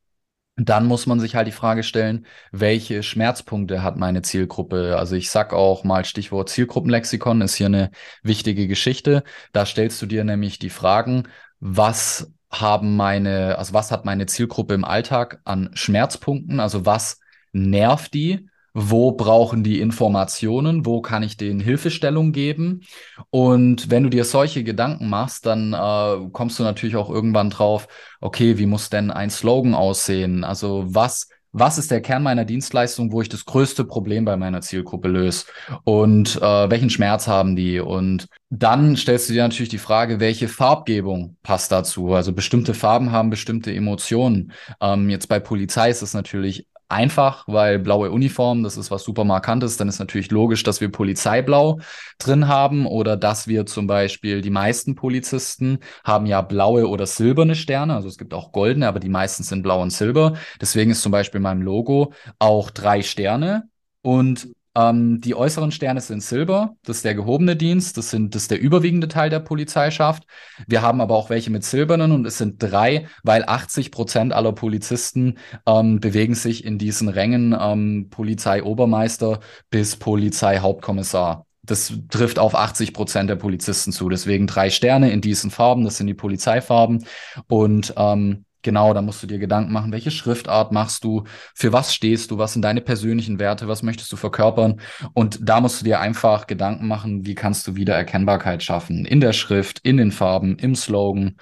dann 0.57 0.87
muss 0.87 1.07
man 1.07 1.21
sich 1.21 1.37
halt 1.37 1.47
die 1.47 1.53
Frage 1.53 1.83
stellen, 1.83 2.27
welche 2.53 3.03
Schmerzpunkte 3.03 3.83
hat 3.83 3.97
meine 3.97 4.23
Zielgruppe? 4.23 4.97
Also 4.99 5.17
ich 5.17 5.31
sag 5.31 5.55
auch 5.55 5.85
mal 5.85 6.05
Stichwort 6.05 6.51
Zielgruppenlexikon 6.51 7.41
ist 7.41 7.55
hier 7.55 7.67
eine 7.67 7.91
wichtige 8.23 8.69
Geschichte. 8.69 9.23
Da 9.53 9.65
stellst 9.65 10.03
du 10.03 10.07
dir 10.07 10.25
nämlich 10.25 10.59
die 10.59 10.71
Fragen, 10.71 11.29
was 11.61 12.33
haben 12.51 12.97
meine, 12.97 13.57
also 13.59 13.73
was 13.73 13.91
hat 13.91 14.05
meine 14.05 14.27
Zielgruppe 14.27 14.75
im 14.75 14.85
Alltag 14.85 15.41
an 15.45 15.71
Schmerzpunkten? 15.75 16.61
Also 16.61 16.85
was 16.85 17.21
nervt 17.53 18.13
die? 18.13 18.50
Wo 18.75 19.13
brauchen 19.13 19.65
die 19.65 19.81
Informationen, 19.81 20.87
wo 20.87 21.01
kann 21.01 21.23
ich 21.23 21.37
denen 21.37 21.61
Hilfestellung 21.61 22.33
geben. 22.33 22.83
Und 23.31 23.91
wenn 23.91 24.03
du 24.03 24.11
dir 24.11 24.25
solche 24.25 24.65
Gedanken 24.65 25.09
machst, 25.09 25.47
dann 25.47 25.73
äh, 25.73 26.29
kommst 26.33 26.59
du 26.59 26.63
natürlich 26.63 26.97
auch 26.97 27.11
irgendwann 27.11 27.51
drauf, 27.51 27.89
okay, 28.21 28.59
wie 28.59 28.67
muss 28.67 28.91
denn 28.91 29.11
ein 29.11 29.31
Slogan 29.31 29.75
aussehen? 29.75 30.45
Also 30.45 30.85
was 30.87 31.29
was 31.53 31.79
ist 31.79 31.91
der 31.91 32.01
Kern 32.01 32.23
meiner 32.23 32.45
Dienstleistung, 32.45 33.11
wo 33.13 33.23
ich 33.23 33.29
das 33.29 33.45
größte 33.45 33.85
Problem 33.85 34.25
bei 34.25 34.37
meiner 34.37 34.61
Zielgruppe 34.61 35.09
löse 35.09 35.47
und 35.85 36.37
äh, 36.37 36.71
welchen 36.71 36.91
Schmerz 36.91 37.27
haben 37.27 37.57
die? 37.57 37.81
Und 37.81 38.29
dann 38.51 38.97
stellst 38.97 39.29
du 39.29 39.33
dir 39.33 39.43
natürlich 39.43 39.69
die 39.69 39.79
Frage, 39.79 40.21
welche 40.21 40.49
Farbgebung 40.49 41.37
passt 41.43 41.73
dazu? 41.73 42.13
Also 42.13 42.33
bestimmte 42.33 42.75
Farben 42.75 43.11
haben 43.11 43.31
bestimmte 43.31 43.75
Emotionen. 43.75 44.53
Ähm, 44.81 45.11
jetzt 45.11 45.29
bei 45.29 45.41
Polizei 45.41 45.91
ist 45.91 46.03
es 46.03 46.15
natürlich 46.15 46.67
einfach, 46.91 47.45
weil 47.47 47.79
blaue 47.79 48.11
Uniform, 48.11 48.63
das 48.63 48.77
ist 48.77 48.91
was 48.91 49.05
super 49.05 49.25
markantes, 49.25 49.77
dann 49.77 49.89
ist 49.89 49.99
natürlich 49.99 50.31
logisch, 50.31 50.63
dass 50.63 50.81
wir 50.81 50.91
Polizeiblau 50.91 51.79
drin 52.19 52.49
haben 52.49 52.87
oder 52.87 53.17
dass 53.17 53.49
wir 53.49 53.67
zum 53.67 53.87
Beispiel 53.87 54.41
die 54.41 54.51
meisten 54.51 54.95
Polizisten 54.95 55.79
haben 56.05 56.27
ja 56.27 56.43
blaue 56.43 56.89
oder 56.89 57.07
silberne 57.07 57.55
Sterne, 57.55 57.95
also 57.95 58.09
es 58.09 58.19
gibt 58.19 58.35
auch 58.35 58.53
goldene, 58.53 58.89
aber 58.89 59.01
die 59.01 59.09
meisten 59.09 59.43
sind 59.43 59.63
blau 59.63 59.81
und 59.83 59.91
silber. 59.91 60.35
Deswegen 60.61 60.91
ist 60.91 61.03
zum 61.03 61.13
Beispiel 61.13 61.39
in 61.39 61.45
meinem 61.45 61.63
Logo 61.63 62.13
auch 62.39 62.71
drei 62.71 63.03
Sterne 63.03 63.69
und 64.03 64.49
ähm, 64.77 65.21
die 65.21 65.35
äußeren 65.35 65.73
Sterne 65.73 66.01
sind 66.01 66.23
Silber, 66.23 66.77
das 66.85 66.99
ist 66.99 67.05
der 67.05 67.15
gehobene 67.15 67.57
Dienst, 67.57 67.97
das, 67.97 68.11
sind, 68.11 68.35
das 68.35 68.43
ist 68.43 68.51
der 68.51 68.61
überwiegende 68.61 69.09
Teil 69.09 69.31
der 69.31 69.41
Polizeischaft. 69.41 70.25
Wir 70.67 70.83
haben 70.83 71.01
aber 71.01 71.17
auch 71.17 71.31
welche 71.31 71.51
mit 71.51 71.65
silbernen 71.65 72.13
und 72.13 72.27
es 72.27 72.39
sind 72.39 72.63
drei, 72.63 73.09
weil 73.25 73.45
80 73.45 73.91
Prozent 73.91 74.33
aller 74.33 74.53
Polizisten 74.53 75.39
ähm, 75.67 75.99
bewegen 76.01 76.35
sich 76.35 76.65
in 76.65 76.79
diesen 76.79 77.09
Rängen 77.09 77.57
ähm, 77.59 78.09
Polizeiobermeister 78.11 79.41
bis 79.71 79.97
Polizeihauptkommissar. 79.97 81.47
Das 81.63 81.93
trifft 82.09 82.39
auf 82.39 82.55
80 82.55 82.95
Prozent 82.95 83.29
der 83.29 83.37
Polizisten 83.37 83.93
zu. 83.93 84.09
Deswegen 84.09 84.47
drei 84.47 84.71
Sterne 84.71 85.11
in 85.11 85.21
diesen 85.21 85.51
Farben, 85.51 85.85
das 85.85 85.99
sind 85.99 86.07
die 86.07 86.15
Polizeifarben. 86.15 87.05
Und 87.49 87.95
ähm, 87.97 88.45
Genau, 88.63 88.93
da 88.93 89.01
musst 89.01 89.23
du 89.23 89.27
dir 89.27 89.39
Gedanken 89.39 89.73
machen, 89.73 89.93
welche 89.93 90.11
Schriftart 90.11 90.73
machst 90.73 91.05
du, 91.05 91.25
für 91.55 91.73
was 91.73 91.95
stehst 91.95 92.31
du, 92.31 92.39
was 92.39 92.53
sind 92.53 92.63
deine 92.63 92.81
persönlichen 92.81 93.39
Werte, 93.39 93.69
was 93.69 93.83
möchtest 93.83 94.13
du 94.13 94.17
verkörpern. 94.17 94.81
Und 95.15 95.39
da 95.43 95.61
musst 95.61 95.81
du 95.81 95.85
dir 95.85 96.01
einfach 96.01 96.47
Gedanken 96.47 96.87
machen, 96.87 97.27
wie 97.27 97.35
kannst 97.35 97.67
du 97.67 97.77
wieder 97.77 97.95
Erkennbarkeit 97.95 98.63
schaffen. 98.63 99.05
In 99.07 99.21
der 99.21 99.33
Schrift, 99.33 99.81
in 99.83 99.97
den 99.97 100.13
Farben, 100.13 100.57
im 100.59 100.75
Slogan, 100.75 101.37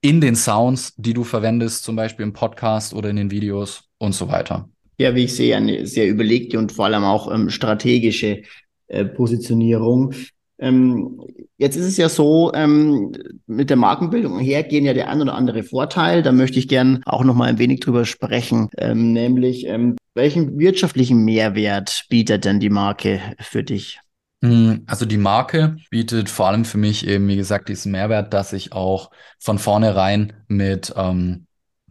in 0.00 0.20
den 0.20 0.36
Sounds, 0.36 0.94
die 0.96 1.14
du 1.14 1.24
verwendest, 1.24 1.84
zum 1.84 1.96
Beispiel 1.96 2.24
im 2.24 2.32
Podcast 2.32 2.94
oder 2.94 3.10
in 3.10 3.16
den 3.16 3.30
Videos 3.30 3.84
und 3.98 4.14
so 4.14 4.28
weiter. 4.28 4.68
Ja, 4.98 5.14
wie 5.14 5.24
ich 5.24 5.34
sehe, 5.34 5.56
eine 5.56 5.86
sehr 5.86 6.08
überlegte 6.08 6.58
und 6.58 6.72
vor 6.72 6.86
allem 6.86 7.04
auch 7.04 7.32
ähm, 7.32 7.50
strategische 7.50 8.42
äh, 8.88 9.04
Positionierung. 9.04 10.12
Ähm, 10.58 11.20
jetzt 11.56 11.76
ist 11.76 11.86
es 11.86 11.96
ja 11.96 12.08
so, 12.08 12.52
ähm, 12.52 13.12
mit 13.46 13.70
der 13.70 13.76
Markenbildung 13.76 14.38
hergehen 14.40 14.84
ja 14.84 14.94
der 14.94 15.08
ein 15.08 15.22
oder 15.22 15.34
andere 15.34 15.62
Vorteil. 15.62 16.22
Da 16.22 16.32
möchte 16.32 16.58
ich 16.58 16.68
gern 16.68 17.02
auch 17.06 17.24
noch 17.24 17.34
mal 17.34 17.48
ein 17.48 17.58
wenig 17.58 17.80
drüber 17.80 18.04
sprechen, 18.04 18.68
ähm, 18.76 19.12
nämlich 19.12 19.66
ähm, 19.66 19.96
welchen 20.14 20.58
wirtschaftlichen 20.58 21.24
Mehrwert 21.24 22.06
bietet 22.08 22.44
denn 22.44 22.58
die 22.58 22.70
Marke 22.70 23.20
für 23.38 23.62
dich? 23.62 24.00
Hm, 24.42 24.84
also 24.86 25.04
die 25.04 25.16
Marke 25.16 25.76
bietet 25.90 26.28
vor 26.28 26.48
allem 26.48 26.64
für 26.64 26.78
mich 26.78 27.06
eben, 27.06 27.28
wie 27.28 27.36
gesagt, 27.36 27.68
diesen 27.68 27.92
Mehrwert, 27.92 28.32
dass 28.34 28.52
ich 28.52 28.72
auch 28.72 29.10
von 29.38 29.58
vornherein 29.58 30.32
mit 30.48 30.92
ähm, 30.96 31.46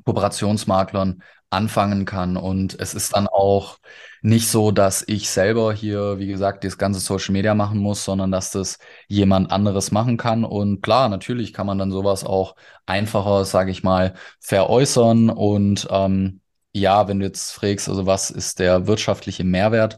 Kooperationsmaklern 0.05 1.21
anfangen 1.49 2.05
kann. 2.05 2.37
Und 2.37 2.79
es 2.79 2.93
ist 2.93 3.15
dann 3.15 3.27
auch 3.27 3.77
nicht 4.21 4.49
so, 4.49 4.71
dass 4.71 5.03
ich 5.07 5.29
selber 5.29 5.73
hier, 5.73 6.19
wie 6.19 6.27
gesagt, 6.27 6.63
das 6.63 6.77
ganze 6.77 6.99
Social 6.99 7.33
Media 7.33 7.53
machen 7.55 7.79
muss, 7.79 8.03
sondern 8.03 8.31
dass 8.31 8.51
das 8.51 8.79
jemand 9.07 9.51
anderes 9.51 9.91
machen 9.91 10.17
kann. 10.17 10.43
Und 10.43 10.81
klar, 10.81 11.09
natürlich 11.09 11.53
kann 11.53 11.67
man 11.67 11.77
dann 11.77 11.91
sowas 11.91 12.23
auch 12.23 12.55
einfacher, 12.85 13.45
sage 13.45 13.71
ich 13.71 13.83
mal, 13.83 14.13
veräußern. 14.39 15.29
Und 15.29 15.87
ähm, 15.91 16.41
ja, 16.73 17.07
wenn 17.07 17.19
du 17.19 17.25
jetzt 17.25 17.51
fragst, 17.51 17.89
also 17.89 18.05
was 18.05 18.29
ist 18.29 18.59
der 18.59 18.87
wirtschaftliche 18.87 19.43
Mehrwert 19.43 19.97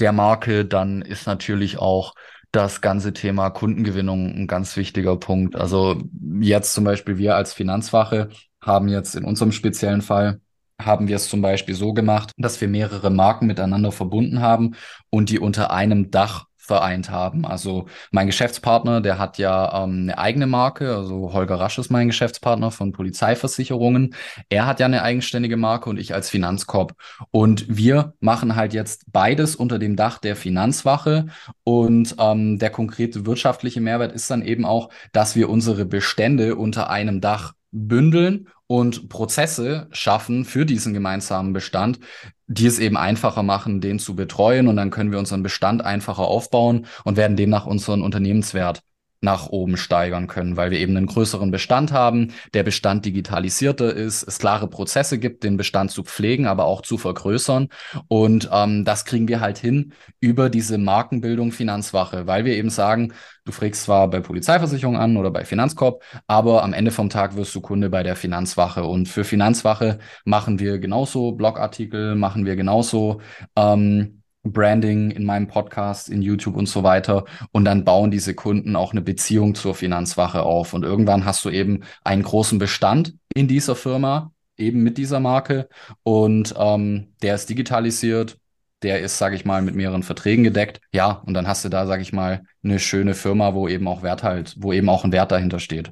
der 0.00 0.12
Marke, 0.12 0.64
dann 0.64 1.02
ist 1.02 1.26
natürlich 1.26 1.78
auch 1.78 2.14
das 2.52 2.80
ganze 2.80 3.12
Thema 3.12 3.50
Kundengewinnung 3.50 4.34
ein 4.34 4.46
ganz 4.46 4.76
wichtiger 4.76 5.16
Punkt. 5.16 5.56
Also 5.56 6.02
jetzt 6.40 6.72
zum 6.72 6.84
Beispiel 6.84 7.18
wir 7.18 7.36
als 7.36 7.52
Finanzwache 7.52 8.30
haben 8.60 8.88
jetzt 8.88 9.14
in 9.16 9.24
unserem 9.24 9.52
speziellen 9.52 10.02
Fall 10.02 10.40
haben 10.80 11.08
wir 11.08 11.16
es 11.16 11.28
zum 11.28 11.42
Beispiel 11.42 11.74
so 11.74 11.92
gemacht, 11.92 12.32
dass 12.36 12.60
wir 12.60 12.68
mehrere 12.68 13.10
Marken 13.10 13.46
miteinander 13.46 13.92
verbunden 13.92 14.40
haben 14.40 14.76
und 15.10 15.30
die 15.30 15.38
unter 15.38 15.70
einem 15.72 16.10
Dach 16.10 16.48
vereint 16.68 17.10
haben. 17.10 17.46
Also 17.46 17.86
mein 18.12 18.26
Geschäftspartner, 18.26 19.00
der 19.00 19.18
hat 19.18 19.38
ja 19.38 19.84
ähm, 19.84 20.02
eine 20.02 20.18
eigene 20.18 20.46
Marke, 20.46 20.94
also 20.94 21.32
Holger 21.32 21.58
Rasch 21.58 21.78
ist 21.78 21.90
mein 21.90 22.08
Geschäftspartner 22.08 22.70
von 22.70 22.92
Polizeiversicherungen. 22.92 24.14
Er 24.50 24.66
hat 24.66 24.78
ja 24.78 24.86
eine 24.86 25.02
eigenständige 25.02 25.56
Marke 25.56 25.88
und 25.88 25.98
ich 25.98 26.14
als 26.14 26.28
Finanzkorb. 26.28 26.92
Und 27.30 27.64
wir 27.74 28.12
machen 28.20 28.54
halt 28.54 28.74
jetzt 28.74 29.10
beides 29.10 29.56
unter 29.56 29.78
dem 29.78 29.96
Dach 29.96 30.18
der 30.18 30.36
Finanzwache. 30.36 31.26
Und 31.64 32.14
ähm, 32.18 32.58
der 32.58 32.70
konkrete 32.70 33.24
wirtschaftliche 33.24 33.80
Mehrwert 33.80 34.12
ist 34.12 34.30
dann 34.30 34.42
eben 34.42 34.66
auch, 34.66 34.90
dass 35.12 35.34
wir 35.34 35.48
unsere 35.48 35.86
Bestände 35.86 36.54
unter 36.54 36.90
einem 36.90 37.22
Dach 37.22 37.54
bündeln 37.70 38.48
und 38.68 39.08
Prozesse 39.08 39.88
schaffen 39.90 40.44
für 40.44 40.64
diesen 40.64 40.94
gemeinsamen 40.94 41.52
Bestand, 41.52 41.98
die 42.46 42.66
es 42.66 42.78
eben 42.78 42.96
einfacher 42.96 43.42
machen, 43.42 43.80
den 43.80 43.98
zu 43.98 44.14
betreuen. 44.14 44.68
Und 44.68 44.76
dann 44.76 44.90
können 44.90 45.10
wir 45.10 45.18
unseren 45.18 45.42
Bestand 45.42 45.84
einfacher 45.84 46.22
aufbauen 46.22 46.86
und 47.04 47.16
werden 47.16 47.36
demnach 47.36 47.66
unseren 47.66 48.02
Unternehmenswert 48.02 48.82
nach 49.20 49.48
oben 49.48 49.76
steigern 49.76 50.28
können, 50.28 50.56
weil 50.56 50.70
wir 50.70 50.78
eben 50.78 50.96
einen 50.96 51.06
größeren 51.06 51.50
Bestand 51.50 51.92
haben, 51.92 52.32
der 52.54 52.62
Bestand 52.62 53.04
digitalisierter 53.04 53.92
ist, 53.92 54.22
es 54.22 54.38
klare 54.38 54.68
Prozesse 54.68 55.18
gibt, 55.18 55.42
den 55.42 55.56
Bestand 55.56 55.90
zu 55.90 56.04
pflegen, 56.04 56.46
aber 56.46 56.64
auch 56.66 56.82
zu 56.82 56.98
vergrößern. 56.98 57.68
Und 58.06 58.48
ähm, 58.52 58.84
das 58.84 59.04
kriegen 59.04 59.26
wir 59.26 59.40
halt 59.40 59.58
hin 59.58 59.92
über 60.20 60.50
diese 60.50 60.78
Markenbildung 60.78 61.50
Finanzwache, 61.52 62.26
weil 62.26 62.44
wir 62.44 62.54
eben 62.54 62.70
sagen, 62.70 63.12
du 63.44 63.52
fragst 63.52 63.84
zwar 63.84 64.08
bei 64.08 64.20
Polizeiversicherung 64.20 64.96
an 64.96 65.16
oder 65.16 65.30
bei 65.30 65.44
Finanzkorb, 65.44 66.02
aber 66.26 66.62
am 66.62 66.72
Ende 66.72 66.90
vom 66.90 67.10
Tag 67.10 67.34
wirst 67.34 67.54
du 67.54 67.60
Kunde 67.60 67.90
bei 67.90 68.02
der 68.02 68.14
Finanzwache. 68.14 68.84
Und 68.84 69.08
für 69.08 69.24
Finanzwache 69.24 69.98
machen 70.24 70.60
wir 70.60 70.78
genauso 70.78 71.32
Blogartikel, 71.32 72.14
machen 72.14 72.46
wir 72.46 72.54
genauso 72.54 73.20
ähm, 73.56 74.22
Branding 74.44 75.10
in 75.10 75.24
meinem 75.24 75.46
Podcast, 75.46 76.08
in 76.08 76.22
YouTube 76.22 76.56
und 76.56 76.68
so 76.68 76.82
weiter. 76.82 77.24
Und 77.52 77.64
dann 77.64 77.84
bauen 77.84 78.10
diese 78.10 78.34
Kunden 78.34 78.76
auch 78.76 78.92
eine 78.92 79.02
Beziehung 79.02 79.54
zur 79.54 79.74
Finanzwache 79.74 80.42
auf. 80.42 80.74
Und 80.74 80.84
irgendwann 80.84 81.24
hast 81.24 81.44
du 81.44 81.50
eben 81.50 81.80
einen 82.04 82.22
großen 82.22 82.58
Bestand 82.58 83.14
in 83.34 83.48
dieser 83.48 83.76
Firma, 83.76 84.32
eben 84.56 84.82
mit 84.82 84.98
dieser 84.98 85.20
Marke. 85.20 85.68
Und 86.02 86.54
ähm, 86.58 87.08
der 87.22 87.34
ist 87.34 87.48
digitalisiert. 87.48 88.38
Der 88.82 89.00
ist, 89.00 89.18
sage 89.18 89.34
ich 89.34 89.44
mal, 89.44 89.60
mit 89.60 89.74
mehreren 89.74 90.04
Verträgen 90.04 90.44
gedeckt. 90.44 90.80
Ja, 90.92 91.10
und 91.26 91.34
dann 91.34 91.48
hast 91.48 91.64
du 91.64 91.68
da, 91.68 91.86
sage 91.86 92.02
ich 92.02 92.12
mal, 92.12 92.44
eine 92.62 92.78
schöne 92.78 93.14
Firma, 93.14 93.54
wo 93.54 93.66
eben 93.66 93.88
auch 93.88 94.04
Wert 94.04 94.22
halt, 94.22 94.54
wo 94.58 94.72
eben 94.72 94.88
auch 94.88 95.04
ein 95.04 95.10
Wert 95.10 95.32
dahinter 95.32 95.58
steht. 95.58 95.90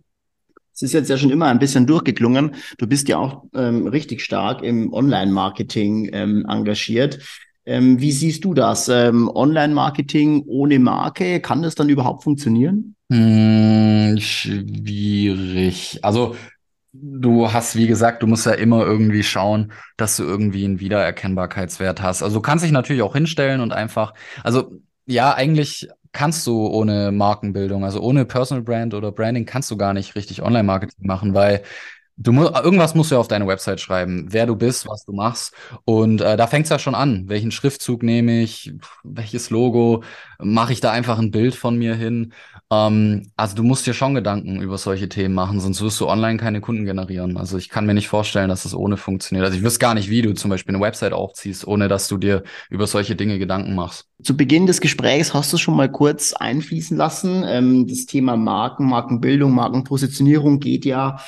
Es 0.72 0.82
ist 0.82 0.92
jetzt 0.92 1.08
ja 1.08 1.16
schon 1.16 1.30
immer 1.30 1.46
ein 1.46 1.58
bisschen 1.58 1.86
durchgeklungen. 1.86 2.54
Du 2.76 2.86
bist 2.86 3.08
ja 3.08 3.16
auch 3.16 3.44
ähm, 3.54 3.86
richtig 3.86 4.20
stark 4.20 4.62
im 4.62 4.92
Online-Marketing 4.92 6.10
ähm, 6.12 6.46
engagiert. 6.46 7.18
Ähm, 7.66 8.00
wie 8.00 8.12
siehst 8.12 8.44
du 8.44 8.54
das? 8.54 8.88
Ähm, 8.88 9.28
Online-Marketing 9.32 10.44
ohne 10.46 10.78
Marke, 10.78 11.40
kann 11.40 11.62
das 11.62 11.74
dann 11.74 11.88
überhaupt 11.88 12.22
funktionieren? 12.22 12.94
Hm, 13.10 14.16
schwierig. 14.18 15.98
Also 16.02 16.36
du 16.92 17.52
hast, 17.52 17.76
wie 17.76 17.86
gesagt, 17.86 18.22
du 18.22 18.26
musst 18.26 18.46
ja 18.46 18.52
immer 18.52 18.84
irgendwie 18.84 19.22
schauen, 19.22 19.72
dass 19.96 20.16
du 20.16 20.24
irgendwie 20.24 20.64
einen 20.64 20.80
Wiedererkennbarkeitswert 20.80 22.00
hast. 22.02 22.22
Also 22.22 22.36
du 22.36 22.42
kannst 22.42 22.64
dich 22.64 22.72
natürlich 22.72 23.02
auch 23.02 23.14
hinstellen 23.14 23.60
und 23.60 23.72
einfach, 23.72 24.14
also 24.42 24.80
ja, 25.06 25.34
eigentlich 25.34 25.88
kannst 26.12 26.46
du 26.46 26.66
ohne 26.66 27.12
Markenbildung, 27.12 27.84
also 27.84 28.00
ohne 28.00 28.24
Personal 28.24 28.62
Brand 28.62 28.94
oder 28.94 29.12
Branding 29.12 29.44
kannst 29.44 29.70
du 29.70 29.76
gar 29.76 29.92
nicht 29.92 30.14
richtig 30.14 30.42
Online-Marketing 30.42 31.06
machen, 31.06 31.34
weil 31.34 31.62
Du 32.18 32.32
musst, 32.32 32.54
irgendwas 32.54 32.94
musst 32.94 33.10
du 33.10 33.16
ja 33.16 33.20
auf 33.20 33.28
deine 33.28 33.46
Website 33.46 33.78
schreiben, 33.78 34.26
wer 34.30 34.46
du 34.46 34.56
bist, 34.56 34.88
was 34.88 35.04
du 35.04 35.12
machst. 35.12 35.52
Und 35.84 36.22
äh, 36.22 36.38
da 36.38 36.46
fängt 36.46 36.64
es 36.64 36.70
ja 36.70 36.78
schon 36.78 36.94
an. 36.94 37.28
Welchen 37.28 37.50
Schriftzug 37.50 38.02
nehme 38.02 38.40
ich? 38.40 38.72
Welches 39.04 39.50
Logo? 39.50 40.02
Mache 40.38 40.72
ich 40.72 40.80
da 40.80 40.92
einfach 40.92 41.18
ein 41.18 41.30
Bild 41.30 41.54
von 41.54 41.76
mir 41.76 41.94
hin? 41.94 42.32
Ähm, 42.70 43.30
also 43.36 43.54
du 43.54 43.62
musst 43.62 43.86
dir 43.86 43.92
schon 43.92 44.14
Gedanken 44.14 44.62
über 44.62 44.78
solche 44.78 45.10
Themen 45.10 45.34
machen, 45.34 45.60
sonst 45.60 45.82
wirst 45.82 46.00
du 46.00 46.08
online 46.08 46.38
keine 46.38 46.62
Kunden 46.62 46.86
generieren. 46.86 47.36
Also 47.36 47.58
ich 47.58 47.68
kann 47.68 47.84
mir 47.84 47.92
nicht 47.92 48.08
vorstellen, 48.08 48.48
dass 48.48 48.62
das 48.62 48.74
ohne 48.74 48.96
funktioniert. 48.96 49.44
Also 49.44 49.58
ich 49.58 49.62
wüsste 49.62 49.80
gar 49.80 49.92
nicht, 49.94 50.08
wie 50.08 50.22
du 50.22 50.32
zum 50.32 50.50
Beispiel 50.50 50.74
eine 50.74 50.82
Website 50.82 51.12
aufziehst, 51.12 51.66
ohne 51.66 51.86
dass 51.88 52.08
du 52.08 52.16
dir 52.16 52.44
über 52.70 52.86
solche 52.86 53.14
Dinge 53.14 53.38
Gedanken 53.38 53.74
machst. 53.74 54.06
Zu 54.22 54.34
Beginn 54.36 54.66
des 54.66 54.80
Gesprächs 54.80 55.34
hast 55.34 55.52
du 55.52 55.58
schon 55.58 55.76
mal 55.76 55.92
kurz 55.92 56.32
einfließen 56.32 56.96
lassen. 56.96 57.44
Ähm, 57.46 57.86
das 57.86 58.06
Thema 58.06 58.38
Marken, 58.38 58.86
Markenbildung, 58.86 59.52
Markenpositionierung 59.52 60.60
geht 60.60 60.86
ja 60.86 61.18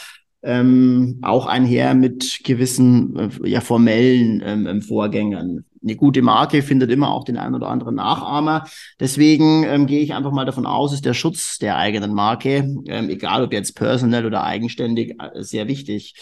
ähm, 0.43 1.19
auch 1.23 1.47
einher 1.47 1.95
mit 1.95 2.41
gewissen 2.45 3.17
äh, 3.17 3.49
ja, 3.49 3.61
formellen 3.61 4.43
ähm, 4.45 4.67
ähm, 4.67 4.83
Vorgängern. 4.83 5.65
Eine 5.83 5.97
gute 5.97 6.23
Marke 6.23 6.63
findet 6.63 6.91
immer 6.91 7.13
auch 7.13 7.25
den 7.25 7.37
einen 7.37 7.55
oder 7.55 7.69
anderen 7.69 7.97
Nachahmer. 7.97 8.65
Deswegen 9.01 9.65
ähm, 9.65 9.87
gehe 9.87 10.01
ich 10.01 10.15
einfach 10.15 10.33
mal 10.33 10.45
davon 10.45 10.67
aus, 10.67 10.93
ist 10.93 11.05
der 11.05 11.15
Schutz 11.15 11.59
der 11.59 11.77
eigenen 11.77 12.15
Marke, 12.15 12.69
ähm, 12.87 13.09
egal 13.11 13.45
ob 13.45 13.53
jetzt 13.53 13.75
personell 13.75 14.27
oder 14.27 14.45
eigenständig, 14.45 15.17
äh, 15.21 15.43
sehr 15.43 15.69
wichtig. 15.69 16.15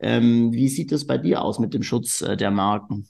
Ähm, 0.00 0.52
wie 0.52 0.68
sieht 0.68 0.92
es 0.92 1.06
bei 1.06 1.18
dir 1.18 1.42
aus 1.42 1.58
mit 1.58 1.74
dem 1.74 1.82
Schutz 1.82 2.22
äh, 2.22 2.36
der 2.36 2.50
Marken? 2.50 3.08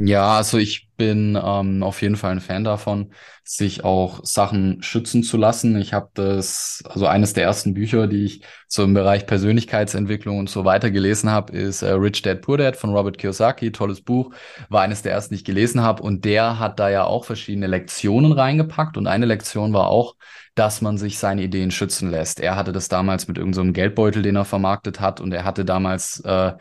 Ja, 0.00 0.36
also 0.36 0.58
ich 0.58 0.88
bin 0.96 1.36
ähm, 1.42 1.82
auf 1.82 2.02
jeden 2.02 2.14
Fall 2.14 2.30
ein 2.30 2.40
Fan 2.40 2.62
davon, 2.62 3.12
sich 3.42 3.82
auch 3.82 4.20
Sachen 4.24 4.80
schützen 4.80 5.24
zu 5.24 5.36
lassen. 5.36 5.76
Ich 5.76 5.92
habe 5.92 6.08
das, 6.14 6.84
also 6.88 7.06
eines 7.08 7.32
der 7.32 7.42
ersten 7.42 7.74
Bücher, 7.74 8.06
die 8.06 8.24
ich 8.24 8.44
so 8.68 8.84
im 8.84 8.94
Bereich 8.94 9.26
Persönlichkeitsentwicklung 9.26 10.38
und 10.38 10.48
so 10.50 10.64
weiter 10.64 10.92
gelesen 10.92 11.30
habe, 11.30 11.52
ist 11.52 11.82
äh, 11.82 11.90
Rich 11.90 12.22
Dad 12.22 12.42
Poor 12.42 12.58
Dad 12.58 12.76
von 12.76 12.90
Robert 12.90 13.18
Kiyosaki. 13.18 13.72
Tolles 13.72 14.00
Buch, 14.00 14.32
war 14.68 14.82
eines 14.82 15.02
der 15.02 15.12
ersten, 15.12 15.34
die 15.34 15.38
ich 15.40 15.44
gelesen 15.44 15.82
habe. 15.82 16.00
Und 16.04 16.24
der 16.24 16.60
hat 16.60 16.78
da 16.78 16.88
ja 16.90 17.02
auch 17.02 17.24
verschiedene 17.24 17.66
Lektionen 17.66 18.30
reingepackt. 18.30 18.96
Und 18.96 19.08
eine 19.08 19.26
Lektion 19.26 19.72
war 19.72 19.88
auch, 19.88 20.14
dass 20.54 20.80
man 20.80 20.96
sich 20.96 21.18
seine 21.18 21.42
Ideen 21.42 21.72
schützen 21.72 22.08
lässt. 22.10 22.38
Er 22.38 22.54
hatte 22.54 22.70
das 22.72 22.86
damals 22.88 23.26
mit 23.26 23.36
irgendeinem 23.36 23.68
so 23.68 23.72
Geldbeutel, 23.72 24.22
den 24.22 24.36
er 24.36 24.44
vermarktet 24.44 25.00
hat. 25.00 25.20
Und 25.20 25.32
er 25.32 25.42
hatte 25.44 25.64
damals 25.64 26.20
äh, 26.20 26.52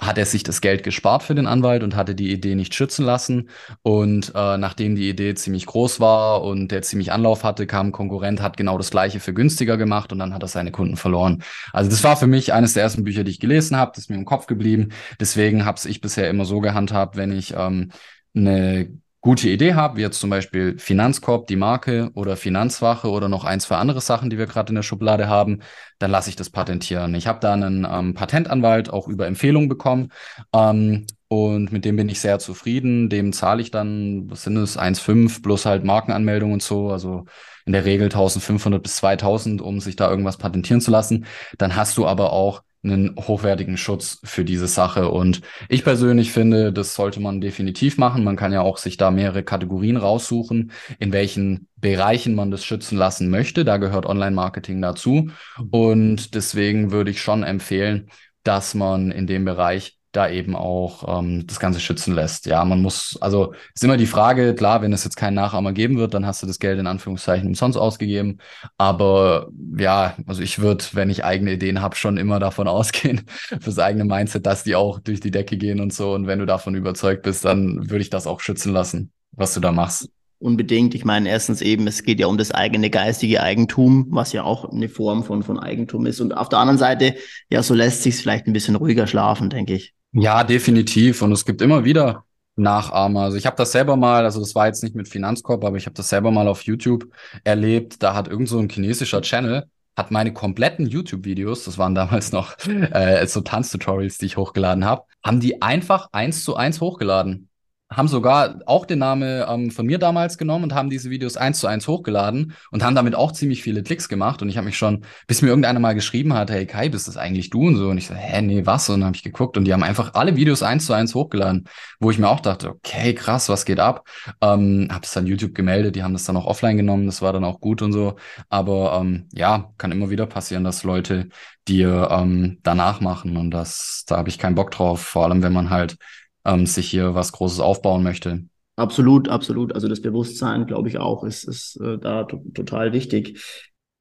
hat 0.00 0.18
er 0.18 0.26
sich 0.26 0.42
das 0.42 0.60
Geld 0.60 0.82
gespart 0.82 1.22
für 1.22 1.34
den 1.34 1.46
Anwalt 1.46 1.82
und 1.82 1.94
hatte 1.94 2.14
die 2.14 2.32
Idee 2.32 2.54
nicht 2.54 2.74
schützen 2.74 3.04
lassen. 3.04 3.50
Und 3.82 4.32
äh, 4.34 4.56
nachdem 4.56 4.96
die 4.96 5.08
Idee 5.08 5.34
ziemlich 5.34 5.66
groß 5.66 6.00
war 6.00 6.42
und 6.42 6.68
der 6.68 6.82
ziemlich 6.82 7.12
Anlauf 7.12 7.44
hatte, 7.44 7.66
kam 7.66 7.88
ein 7.88 7.92
Konkurrent, 7.92 8.42
hat 8.42 8.56
genau 8.56 8.78
das 8.78 8.90
gleiche 8.90 9.20
für 9.20 9.32
günstiger 9.34 9.76
gemacht 9.76 10.12
und 10.12 10.18
dann 10.18 10.34
hat 10.34 10.42
er 10.42 10.48
seine 10.48 10.72
Kunden 10.72 10.96
verloren. 10.96 11.42
Also 11.72 11.90
das 11.90 12.02
war 12.02 12.16
für 12.16 12.26
mich 12.26 12.52
eines 12.52 12.74
der 12.74 12.82
ersten 12.82 13.04
Bücher, 13.04 13.22
die 13.24 13.30
ich 13.30 13.40
gelesen 13.40 13.76
habe, 13.76 13.92
das 13.94 14.04
ist 14.04 14.10
mir 14.10 14.16
im 14.16 14.24
Kopf 14.24 14.46
geblieben. 14.46 14.88
Deswegen 15.20 15.64
habe 15.64 15.78
ich 15.84 16.00
bisher 16.00 16.28
immer 16.28 16.44
so 16.44 16.60
gehandhabt, 16.60 17.16
wenn 17.16 17.32
ich 17.32 17.54
ähm, 17.56 17.92
eine 18.34 18.88
gute 19.22 19.48
Idee 19.48 19.74
habe, 19.74 19.96
wie 19.96 20.00
jetzt 20.02 20.18
zum 20.18 20.30
Beispiel 20.30 20.76
Finanzkorb, 20.78 21.46
die 21.46 21.56
Marke 21.56 22.10
oder 22.14 22.36
Finanzwache 22.36 23.08
oder 23.08 23.28
noch 23.28 23.44
ein, 23.44 23.60
zwei 23.60 23.76
andere 23.76 24.00
Sachen, 24.00 24.30
die 24.30 24.36
wir 24.36 24.46
gerade 24.46 24.70
in 24.70 24.74
der 24.74 24.82
Schublade 24.82 25.28
haben, 25.28 25.60
dann 26.00 26.10
lasse 26.10 26.28
ich 26.28 26.36
das 26.36 26.50
patentieren. 26.50 27.14
Ich 27.14 27.28
habe 27.28 27.38
da 27.40 27.52
einen 27.52 27.86
ähm, 27.88 28.14
Patentanwalt 28.14 28.90
auch 28.90 29.06
über 29.06 29.28
Empfehlung 29.28 29.68
bekommen 29.68 30.10
ähm, 30.52 31.06
und 31.28 31.72
mit 31.72 31.84
dem 31.84 31.96
bin 31.96 32.08
ich 32.08 32.20
sehr 32.20 32.40
zufrieden. 32.40 33.08
Dem 33.08 33.32
zahle 33.32 33.62
ich 33.62 33.70
dann, 33.70 34.28
was 34.28 34.42
sind 34.42 34.56
es, 34.56 34.76
1,5 34.76 35.40
plus 35.40 35.66
halt 35.66 35.84
Markenanmeldung 35.84 36.52
und 36.52 36.62
so, 36.62 36.90
also 36.90 37.24
in 37.64 37.72
der 37.72 37.84
Regel 37.84 38.06
1500 38.06 38.82
bis 38.82 38.96
2000, 38.96 39.62
um 39.62 39.78
sich 39.78 39.94
da 39.94 40.10
irgendwas 40.10 40.36
patentieren 40.36 40.80
zu 40.80 40.90
lassen. 40.90 41.26
Dann 41.58 41.76
hast 41.76 41.96
du 41.96 42.06
aber 42.06 42.32
auch 42.32 42.62
einen 42.84 43.16
hochwertigen 43.16 43.76
Schutz 43.76 44.18
für 44.24 44.44
diese 44.44 44.66
Sache. 44.66 45.08
Und 45.08 45.40
ich 45.68 45.84
persönlich 45.84 46.32
finde, 46.32 46.72
das 46.72 46.94
sollte 46.94 47.20
man 47.20 47.40
definitiv 47.40 47.96
machen. 47.96 48.24
Man 48.24 48.36
kann 48.36 48.52
ja 48.52 48.60
auch 48.60 48.76
sich 48.76 48.96
da 48.96 49.10
mehrere 49.10 49.44
Kategorien 49.44 49.96
raussuchen, 49.96 50.72
in 50.98 51.12
welchen 51.12 51.68
Bereichen 51.76 52.34
man 52.34 52.50
das 52.50 52.64
schützen 52.64 52.98
lassen 52.98 53.30
möchte. 53.30 53.64
Da 53.64 53.76
gehört 53.76 54.06
Online-Marketing 54.06 54.82
dazu. 54.82 55.30
Und 55.70 56.34
deswegen 56.34 56.90
würde 56.90 57.12
ich 57.12 57.22
schon 57.22 57.44
empfehlen, 57.44 58.10
dass 58.42 58.74
man 58.74 59.12
in 59.12 59.26
dem 59.26 59.44
Bereich 59.44 59.98
da 60.12 60.28
eben 60.28 60.54
auch 60.54 61.18
ähm, 61.18 61.46
das 61.46 61.58
Ganze 61.58 61.80
schützen 61.80 62.14
lässt. 62.14 62.46
Ja, 62.46 62.64
man 62.64 62.82
muss, 62.82 63.18
also 63.20 63.54
ist 63.74 63.82
immer 63.82 63.96
die 63.96 64.06
Frage, 64.06 64.54
klar, 64.54 64.82
wenn 64.82 64.92
es 64.92 65.04
jetzt 65.04 65.16
keinen 65.16 65.34
Nachahmer 65.34 65.72
geben 65.72 65.98
wird, 65.98 66.14
dann 66.14 66.26
hast 66.26 66.42
du 66.42 66.46
das 66.46 66.58
Geld 66.58 66.78
in 66.78 66.86
Anführungszeichen 66.86 67.48
umsonst 67.48 67.78
ausgegeben. 67.78 68.38
Aber 68.76 69.48
ja, 69.76 70.16
also 70.26 70.42
ich 70.42 70.58
würde, 70.58 70.84
wenn 70.92 71.10
ich 71.10 71.24
eigene 71.24 71.52
Ideen 71.52 71.80
habe, 71.80 71.96
schon 71.96 72.18
immer 72.18 72.38
davon 72.38 72.68
ausgehen, 72.72 73.22
fürs 73.60 73.78
eigene 73.78 74.04
Mindset, 74.04 74.46
dass 74.46 74.64
die 74.64 74.76
auch 74.76 75.00
durch 75.00 75.20
die 75.20 75.30
Decke 75.30 75.56
gehen 75.56 75.80
und 75.80 75.92
so. 75.92 76.12
Und 76.12 76.26
wenn 76.26 76.38
du 76.38 76.46
davon 76.46 76.74
überzeugt 76.74 77.22
bist, 77.22 77.44
dann 77.44 77.90
würde 77.90 78.02
ich 78.02 78.10
das 78.10 78.26
auch 78.26 78.40
schützen 78.40 78.72
lassen, 78.72 79.12
was 79.32 79.54
du 79.54 79.60
da 79.60 79.72
machst 79.72 80.08
unbedingt. 80.42 80.94
Ich 80.94 81.04
meine, 81.04 81.28
erstens 81.28 81.62
eben, 81.62 81.86
es 81.86 82.02
geht 82.02 82.20
ja 82.20 82.26
um 82.26 82.36
das 82.36 82.50
eigene 82.50 82.90
geistige 82.90 83.42
Eigentum, 83.42 84.06
was 84.10 84.32
ja 84.32 84.42
auch 84.42 84.70
eine 84.70 84.88
Form 84.88 85.24
von, 85.24 85.42
von 85.42 85.58
Eigentum 85.58 86.04
ist. 86.04 86.20
Und 86.20 86.32
auf 86.32 86.48
der 86.48 86.58
anderen 86.58 86.78
Seite, 86.78 87.14
ja, 87.48 87.62
so 87.62 87.74
lässt 87.74 88.02
sich 88.02 88.16
vielleicht 88.16 88.46
ein 88.46 88.52
bisschen 88.52 88.74
ruhiger 88.74 89.06
schlafen, 89.06 89.48
denke 89.48 89.74
ich. 89.74 89.94
Ja, 90.12 90.44
definitiv. 90.44 91.22
Und 91.22 91.32
es 91.32 91.44
gibt 91.44 91.62
immer 91.62 91.84
wieder 91.84 92.24
Nachahmer. 92.56 93.22
Also 93.22 93.36
ich 93.38 93.46
habe 93.46 93.56
das 93.56 93.72
selber 93.72 93.96
mal, 93.96 94.24
also 94.24 94.40
das 94.40 94.54
war 94.54 94.66
jetzt 94.66 94.82
nicht 94.82 94.94
mit 94.94 95.08
Finanzkorb, 95.08 95.64
aber 95.64 95.76
ich 95.76 95.86
habe 95.86 95.94
das 95.94 96.08
selber 96.08 96.30
mal 96.30 96.48
auf 96.48 96.62
YouTube 96.62 97.08
erlebt. 97.44 98.02
Da 98.02 98.14
hat 98.14 98.28
irgend 98.28 98.48
so 98.48 98.58
ein 98.58 98.68
chinesischer 98.68 99.22
Channel 99.22 99.68
hat 99.96 100.10
meine 100.10 100.32
kompletten 100.32 100.86
YouTube-Videos, 100.86 101.64
das 101.64 101.78
waren 101.78 101.94
damals 101.94 102.32
noch 102.32 102.56
äh, 102.66 103.26
so 103.26 103.42
Tanztutorials, 103.42 104.18
die 104.18 104.26
ich 104.26 104.36
hochgeladen 104.36 104.84
habe, 104.84 105.04
haben 105.22 105.40
die 105.40 105.60
einfach 105.60 106.08
eins 106.12 106.44
zu 106.44 106.56
eins 106.56 106.80
hochgeladen 106.80 107.48
haben 107.96 108.08
sogar 108.08 108.60
auch 108.66 108.86
den 108.86 108.98
Namen 108.98 109.44
ähm, 109.48 109.70
von 109.70 109.86
mir 109.86 109.98
damals 109.98 110.38
genommen 110.38 110.64
und 110.64 110.74
haben 110.74 110.90
diese 110.90 111.10
Videos 111.10 111.36
eins 111.36 111.60
zu 111.60 111.66
eins 111.66 111.88
hochgeladen 111.88 112.54
und 112.70 112.82
haben 112.82 112.94
damit 112.94 113.14
auch 113.14 113.32
ziemlich 113.32 113.62
viele 113.62 113.82
Klicks 113.82 114.08
gemacht. 114.08 114.42
Und 114.42 114.48
ich 114.48 114.56
habe 114.56 114.66
mich 114.66 114.76
schon, 114.76 115.04
bis 115.26 115.42
mir 115.42 115.48
irgendeiner 115.48 115.80
mal 115.80 115.94
geschrieben 115.94 116.34
hat, 116.34 116.50
hey 116.50 116.66
Kai, 116.66 116.88
bist 116.88 117.08
das 117.08 117.16
eigentlich 117.16 117.50
du 117.50 117.66
und 117.66 117.76
so. 117.76 117.88
Und 117.88 117.98
ich 117.98 118.06
so, 118.06 118.14
hä, 118.14 118.42
nee, 118.42 118.66
was? 118.66 118.88
Und 118.88 119.00
dann 119.00 119.06
habe 119.06 119.16
ich 119.16 119.22
geguckt 119.22 119.56
und 119.56 119.64
die 119.64 119.72
haben 119.72 119.82
einfach 119.82 120.14
alle 120.14 120.36
Videos 120.36 120.62
eins 120.62 120.86
zu 120.86 120.92
eins 120.92 121.14
hochgeladen, 121.14 121.68
wo 122.00 122.10
ich 122.10 122.18
mir 122.18 122.28
auch 122.28 122.40
dachte, 122.40 122.70
okay, 122.70 123.14
krass, 123.14 123.48
was 123.48 123.64
geht 123.64 123.80
ab? 123.80 124.06
Ähm, 124.40 124.88
habe 124.90 125.04
es 125.04 125.12
dann 125.12 125.26
YouTube 125.26 125.54
gemeldet, 125.54 125.96
die 125.96 126.02
haben 126.02 126.12
das 126.12 126.24
dann 126.24 126.36
auch 126.36 126.46
offline 126.46 126.76
genommen, 126.76 127.06
das 127.06 127.22
war 127.22 127.32
dann 127.32 127.44
auch 127.44 127.60
gut 127.60 127.82
und 127.82 127.92
so. 127.92 128.16
Aber 128.48 128.98
ähm, 129.00 129.28
ja, 129.32 129.72
kann 129.78 129.92
immer 129.92 130.10
wieder 130.10 130.26
passieren, 130.26 130.64
dass 130.64 130.84
Leute 130.84 131.28
dir 131.68 132.08
ähm, 132.10 132.58
danach 132.62 133.00
machen 133.00 133.36
und 133.36 133.50
das, 133.50 134.04
da 134.06 134.16
habe 134.16 134.28
ich 134.28 134.38
keinen 134.38 134.56
Bock 134.56 134.72
drauf, 134.72 135.00
vor 135.00 135.24
allem 135.24 135.42
wenn 135.42 135.52
man 135.52 135.70
halt 135.70 135.96
ähm, 136.44 136.66
sich 136.66 136.90
hier 136.90 137.14
was 137.14 137.32
Großes 137.32 137.60
aufbauen 137.60 138.02
möchte. 138.02 138.44
Absolut, 138.76 139.28
absolut. 139.28 139.74
Also 139.74 139.88
das 139.88 140.00
Bewusstsein, 140.00 140.66
glaube 140.66 140.88
ich 140.88 140.98
auch, 140.98 141.24
ist, 141.24 141.44
ist 141.44 141.76
äh, 141.80 141.98
da 141.98 142.24
total 142.24 142.92
wichtig. 142.92 143.40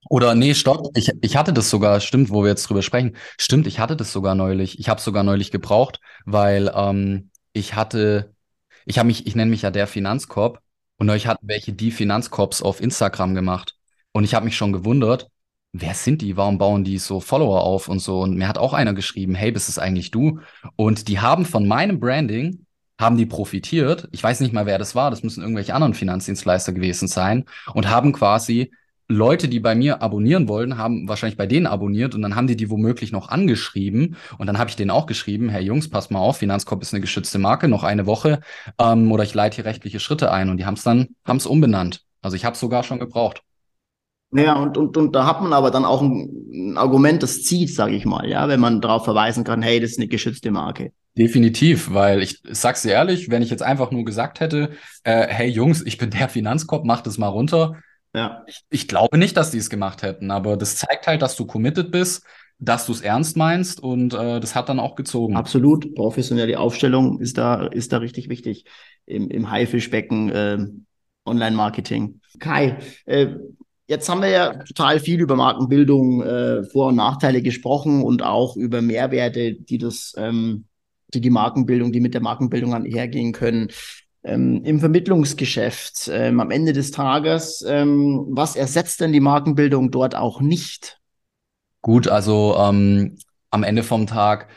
Oder 0.10 0.34
nee, 0.36 0.54
stopp. 0.54 0.88
Ich, 0.96 1.12
ich 1.22 1.36
hatte 1.36 1.54
das 1.54 1.70
sogar, 1.70 2.00
stimmt, 2.00 2.30
wo 2.30 2.44
wir 2.44 2.50
jetzt 2.50 2.68
drüber 2.68 2.82
sprechen. 2.82 3.16
Stimmt, 3.38 3.68
ich 3.68 3.80
hatte 3.80 3.96
das 3.96 4.12
sogar 4.12 4.36
neulich. 4.36 4.80
Ich 4.80 4.90
habe 4.90 4.98
es 4.98 5.04
sogar 5.04 5.24
neulich 5.24 5.52
gebraucht, 5.52 6.00
weil 6.26 6.72
ähm, 6.74 7.30
ich 7.54 7.76
hatte, 7.76 8.34
ich 8.86 8.98
habe 8.98 9.08
mich, 9.08 9.28
ich 9.28 9.36
nenne 9.36 9.52
mich 9.52 9.62
ja 9.62 9.72
der 9.72 9.88
Finanzkorb 9.88 10.60
und 10.98 11.08
neulich 11.08 11.28
hatten 11.28 11.48
welche 11.48 11.74
die 11.74 11.92
Finanzkorps 11.92 12.62
auf 12.62 12.82
Instagram 12.82 13.36
gemacht. 13.36 13.76
Und 14.12 14.24
ich 14.24 14.34
habe 14.34 14.46
mich 14.46 14.56
schon 14.56 14.74
gewundert, 14.74 15.31
wer 15.74 15.94
sind 15.94 16.22
die? 16.22 16.38
Warum 16.38 16.58
bauen 16.58 16.84
die 16.84 16.98
so 16.98 17.20
Follower 17.20 17.62
auf 17.64 17.88
und 17.88 18.00
so? 18.00 18.22
Und 18.22 18.38
mir 18.38 18.48
hat 18.48 18.58
auch 18.58 18.74
einer 18.74 18.94
geschrieben, 18.94 19.36
hey, 19.36 19.52
bist 19.52 19.70
es 19.70 19.80
eigentlich 19.80 20.12
du? 20.12 20.40
Und 20.76 21.08
die 21.08 21.20
haben 21.20 21.46
von 21.46 21.68
meinem 21.68 22.00
Branding, 22.00 22.66
haben 23.00 23.18
die 23.18 23.26
profitiert. 23.26 24.08
Ich 24.12 24.24
weiß 24.24 24.42
nicht 24.42 24.54
mal, 24.54 24.66
wer 24.66 24.78
das 24.78 24.96
war. 24.96 25.10
Das 25.10 25.24
müssen 25.24 25.42
irgendwelche 25.42 25.74
anderen 25.74 25.94
Finanzdienstleister 25.94 26.74
gewesen 26.74 27.08
sein 27.08 27.46
und 27.74 27.90
haben 27.90 28.14
quasi 28.14 28.72
Leute, 29.08 29.50
die 29.50 29.60
bei 29.60 29.76
mir 29.76 30.02
abonnieren 30.02 30.48
wollten, 30.48 30.78
haben 30.78 31.08
wahrscheinlich 31.10 31.38
bei 31.38 31.46
denen 31.48 31.68
abonniert 31.68 32.16
und 32.16 32.22
dann 32.22 32.36
haben 32.36 32.48
die 32.48 32.56
die 32.56 32.70
womöglich 32.70 33.12
noch 33.12 33.28
angeschrieben 33.28 34.16
und 34.38 34.48
dann 34.48 34.58
habe 34.58 34.70
ich 34.70 34.78
denen 34.78 34.90
auch 34.90 35.06
geschrieben, 35.06 35.50
hey 35.50 35.64
Jungs, 35.64 35.90
passt 35.90 36.12
mal 36.12 36.20
auf, 36.20 36.38
Finanzkorb 36.38 36.82
ist 36.82 36.94
eine 36.94 37.02
geschützte 37.02 37.38
Marke, 37.38 37.68
noch 37.68 37.84
eine 37.84 38.06
Woche 38.06 38.40
ähm, 38.80 39.12
oder 39.12 39.24
ich 39.26 39.34
leite 39.34 39.56
hier 39.56 39.66
rechtliche 39.66 40.00
Schritte 40.00 40.32
ein 40.32 40.50
und 40.50 40.58
die 40.58 40.66
haben 40.66 40.76
es 40.76 40.84
dann, 40.84 41.10
haben 41.26 41.38
es 41.38 41.46
umbenannt. 41.46 42.06
Also 42.22 42.38
ich 42.38 42.46
habe 42.46 42.54
es 42.54 42.60
sogar 42.62 42.84
schon 42.84 43.00
gebraucht. 43.00 43.44
Ja, 44.34 44.56
und, 44.56 44.78
und, 44.78 44.96
und 44.96 45.14
da 45.14 45.26
hat 45.26 45.42
man 45.42 45.52
aber 45.52 45.72
dann 45.72 45.84
auch 45.84 46.02
ein, 46.02 46.30
ein 46.54 46.78
Argument, 46.78 47.22
das 47.22 47.44
zieht, 47.44 47.74
sage 47.74 47.96
ich 47.96 48.06
mal, 48.06 48.30
ja, 48.30 48.48
wenn 48.48 48.60
man 48.62 48.80
darauf 48.80 49.04
verweisen 49.04 49.44
kann, 49.44 49.62
hey, 49.62 49.80
das 49.80 49.92
ist 49.92 49.98
eine 50.00 50.08
geschützte 50.08 50.52
Marke. 50.52 50.94
Definitiv, 51.18 51.94
weil 51.94 52.22
ich 52.22 52.42
sag's 52.50 52.84
dir 52.84 52.92
ehrlich, 52.92 53.30
wenn 53.30 53.42
ich 53.42 53.50
jetzt 53.50 53.64
einfach 53.64 53.92
nur 53.92 54.06
gesagt 54.06 54.40
hätte, 54.40 54.72
äh, 55.04 55.28
hey 55.28 55.50
Jungs, 55.50 55.82
ich 55.86 55.98
bin 55.98 56.10
der 56.10 56.30
Finanzkorb, 56.30 56.86
mach 56.86 57.02
das 57.02 57.18
mal 57.18 57.28
runter. 57.28 57.76
Ja. 58.16 58.44
Ich, 58.48 58.62
ich 58.70 58.88
glaube 58.88 59.18
nicht, 59.18 59.36
dass 59.36 59.52
die 59.52 59.58
es 59.58 59.70
gemacht 59.70 60.04
hätten, 60.04 60.32
aber 60.32 60.56
das 60.56 60.78
zeigt 60.78 61.08
halt, 61.08 61.22
dass 61.22 61.36
du 61.36 61.46
committed 61.46 61.92
bist, 61.92 62.24
dass 62.60 62.86
du 62.86 62.94
es 62.94 63.02
ernst 63.02 63.36
meinst 63.36 63.82
und 63.82 64.14
äh, 64.14 64.40
das 64.40 64.56
hat 64.56 64.70
dann 64.70 64.80
auch 64.80 64.96
gezogen. 64.96 65.36
Absolut, 65.36 65.94
professionelle 65.96 66.58
Aufstellung 66.60 67.20
ist 67.20 67.38
da, 67.38 67.68
ist 67.68 67.92
da 67.92 67.98
richtig 67.98 68.30
wichtig 68.30 68.66
im, 69.06 69.30
im 69.30 69.52
Haifischbecken 69.52 70.30
äh, 70.30 70.60
Online-Marketing. 71.26 72.22
Kai, 72.40 72.78
äh, 73.06 73.36
Jetzt 73.92 74.08
haben 74.08 74.22
wir 74.22 74.30
ja 74.30 74.54
total 74.54 75.02
viel 75.02 75.20
über 75.20 75.36
Markenbildung, 75.36 76.22
äh, 76.22 76.64
Vor- 76.64 76.88
und 76.88 76.96
Nachteile 76.96 77.42
gesprochen 77.42 78.04
und 78.04 78.24
auch 78.24 78.56
über 78.56 78.82
Mehrwerte, 78.82 79.54
die 79.54 79.78
das, 79.78 80.14
ähm, 80.16 80.64
die 81.14 81.20
die 81.20 81.30
Markenbildung, 81.30 81.92
die 81.92 82.00
mit 82.00 82.14
der 82.14 82.22
Markenbildung 82.22 82.74
einhergehen 82.74 83.34
können. 83.34 83.68
Ähm, 84.24 84.64
Im 84.64 84.80
Vermittlungsgeschäft 84.80 86.10
ähm, 86.10 86.40
am 86.40 86.52
Ende 86.52 86.72
des 86.72 86.92
Tages, 86.92 87.66
ähm, 87.68 88.28
was 88.30 88.56
ersetzt 88.56 89.02
denn 89.02 89.12
die 89.12 89.20
Markenbildung 89.20 89.92
dort 89.92 90.16
auch 90.16 90.40
nicht? 90.40 91.02
Gut, 91.82 92.08
also 92.08 92.56
ähm, 92.58 93.18
am 93.50 93.64
Ende 93.64 93.84
vom 93.84 94.08
Tag 94.08 94.48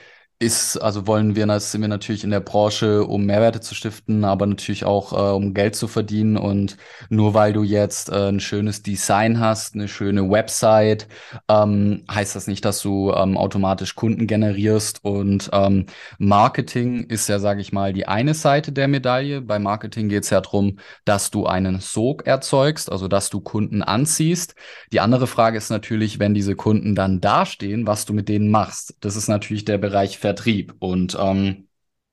ist, 0.45 0.77
also 0.77 1.07
wollen 1.07 1.37
wir, 1.37 1.59
sind 1.61 1.81
wir 1.81 1.89
natürlich 1.89 2.23
in 2.23 2.31
der 2.31 2.41
Branche, 2.41 3.05
um 3.05 3.25
Mehrwerte 3.25 3.61
zu 3.61 3.75
stiften, 3.75 4.25
aber 4.25 4.47
natürlich 4.47 4.85
auch, 4.85 5.13
äh, 5.13 5.35
um 5.35 5.55
Geld 5.55 5.75
zu 5.75 5.89
verdienen. 5.89 6.37
Und 6.37 6.77
nur 7.09 7.33
weil 7.33 7.53
du 7.53 7.63
jetzt 7.63 8.11
äh, 8.11 8.29
ein 8.29 8.41
schönes 8.41 8.83
Design 8.83 9.41
hast, 9.41 9.75
eine 9.75 9.89
schöne 9.89 10.31
Website, 10.31 11.09
ähm, 11.49 12.05
heißt 12.11 12.37
das 12.37 12.47
nicht, 12.47 12.65
dass 12.65 12.83
du 12.83 13.13
ähm, 13.13 13.39
automatisch 13.39 13.95
Kunden 13.95 14.27
generierst. 14.27 15.01
Und 15.03 15.49
ähm, 15.53 15.87
Marketing 16.19 17.05
ist 17.05 17.29
ja, 17.29 17.39
sage 17.39 17.63
ich 17.63 17.73
mal, 17.73 17.95
die 17.95 18.07
eine 18.07 18.35
Seite 18.35 18.71
der 18.71 18.89
Medaille. 18.89 19.41
Bei 19.41 19.59
Marketing 19.59 20.11
geht 20.11 20.25
es 20.25 20.31
ja 20.31 20.43
darum, 20.43 20.79
dass 21.07 21.31
du 21.31 21.47
einen 21.47 21.81
Sog 21.81 22.27
erzeugst, 22.27 22.93
also 22.93 23.09
dass 23.09 23.31
du 23.31 23.41
Kunden 23.41 23.83
anziehst. 23.83 24.55
Die 24.93 25.01
andere 25.01 25.27
Frage 25.27 25.57
ist 25.57 25.71
natürlich, 25.71 26.19
wenn 26.19 26.35
diese 26.35 26.55
Kunden 26.55 26.95
dann 26.95 27.23
dastehen, 27.23 27.87
was 27.87 28.05
du 28.05 28.13
mit 28.13 28.29
denen 28.29 28.51
machst. 28.51 28.95
Das 29.01 29.17
ist 29.17 29.29
natürlich 29.29 29.65
der 29.65 29.79
Bereich 29.79 30.19
Vertrieb. 30.35 30.75
Und 30.81 31.17
ähm, 31.21 31.64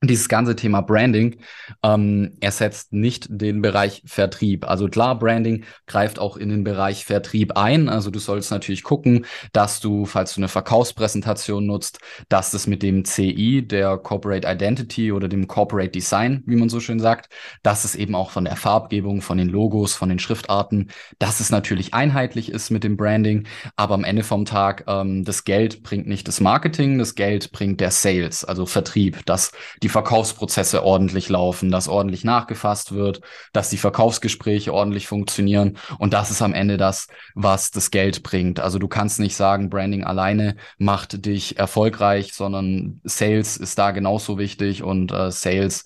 dieses 0.04 0.30
ganze 0.30 0.56
Thema 0.56 0.82
Branding 0.82 1.38
ähm, 1.84 2.36
ersetzt 2.40 2.92
nicht 2.92 3.28
den 3.30 3.62
Bereich 3.62 4.02
Vertrieb. 4.06 4.68
Also 4.68 4.88
klar, 4.88 5.18
Branding 5.20 5.64
greift 5.86 6.18
auch 6.18 6.38
in 6.38 6.50
den 6.50 6.64
Bereich 6.64 7.06
Vertrieb 7.06 7.56
ein. 7.56 7.88
Also 7.88 8.10
du 8.10 8.18
sollst 8.18 8.50
natürlich 8.50 8.82
gucken, 8.82 9.26
dass 9.54 9.80
du, 9.80 10.06
falls 10.06 10.34
du 10.34 10.40
eine 10.40 10.48
Verkaufspräsentation 10.48 11.68
nutzt, 11.68 12.00
dass 12.30 12.50
das 12.50 12.66
mit 12.66 12.82
dem 12.82 13.06
CI, 13.06 13.62
der 13.68 13.98
Corporate 13.98 14.48
Identity 14.48 15.12
oder 15.12 15.28
dem 15.28 15.48
Corporate 15.48 15.92
Design, 15.92 16.42
wie 16.48 16.56
man 16.56 16.70
so 16.70 16.80
schön 16.80 17.00
sagt, 17.00 17.32
dass 17.62 17.86
es 17.86 17.94
eben 17.94 18.16
auch 18.16 18.32
von 18.32 18.46
der 18.46 18.56
Farbgebung, 18.56 19.22
von 19.22 19.38
den 19.38 19.50
Logos, 19.50 19.94
von 19.94 20.10
den 20.10 20.18
Schriftarten, 20.18 20.90
dass 21.20 21.40
es 21.40 21.52
natürlich 21.52 21.94
einheitlich 21.94 22.52
ist 22.52 22.72
mit 22.72 22.84
dem 22.84 22.98
Branding. 22.98 23.48
Aber 23.76 23.94
am 23.94 24.04
Ende 24.04 24.24
vom 24.24 24.46
Tag, 24.46 24.86
ähm, 24.88 25.24
das 25.26 25.44
Geld 25.44 25.84
bringt 25.84 26.08
nicht 26.08 26.28
das 26.28 26.40
Marketing, 26.40 26.98
das 26.98 27.14
Geld 27.14 27.52
bringt 27.52 27.80
der 27.80 27.92
Sales, 27.92 28.44
also 28.44 28.66
Vertrieb, 28.66 29.24
dass 29.28 29.52
die 29.84 29.91
Verkaufsprozesse 29.92 30.84
ordentlich 30.84 31.30
laufen, 31.30 31.70
dass 31.72 31.88
ordentlich 31.88 32.24
nachgefasst 32.24 32.94
wird, 32.94 33.22
dass 33.54 33.70
die 33.70 33.78
Verkaufsgespräche 33.78 34.74
ordentlich 34.74 35.08
funktionieren. 35.08 35.78
Und 36.00 36.14
das 36.14 36.32
ist 36.32 36.42
am 36.42 36.54
Ende 36.54 36.78
das, 36.78 37.08
was 37.36 37.70
das 37.72 37.92
Geld 37.92 38.24
bringt. 38.24 38.60
Also 38.60 38.80
du 38.80 38.88
kannst 38.88 39.20
nicht 39.20 39.36
sagen, 39.36 39.70
Branding 39.70 40.04
alleine 40.04 40.56
macht 40.78 41.26
dich 41.26 41.60
erfolgreich, 41.60 42.34
sondern 42.34 43.02
Sales 43.04 43.58
ist 43.58 43.78
da 43.78 43.92
genauso 43.92 44.38
wichtig 44.38 44.82
und 44.82 45.12
äh, 45.12 45.32
Sales 45.32 45.86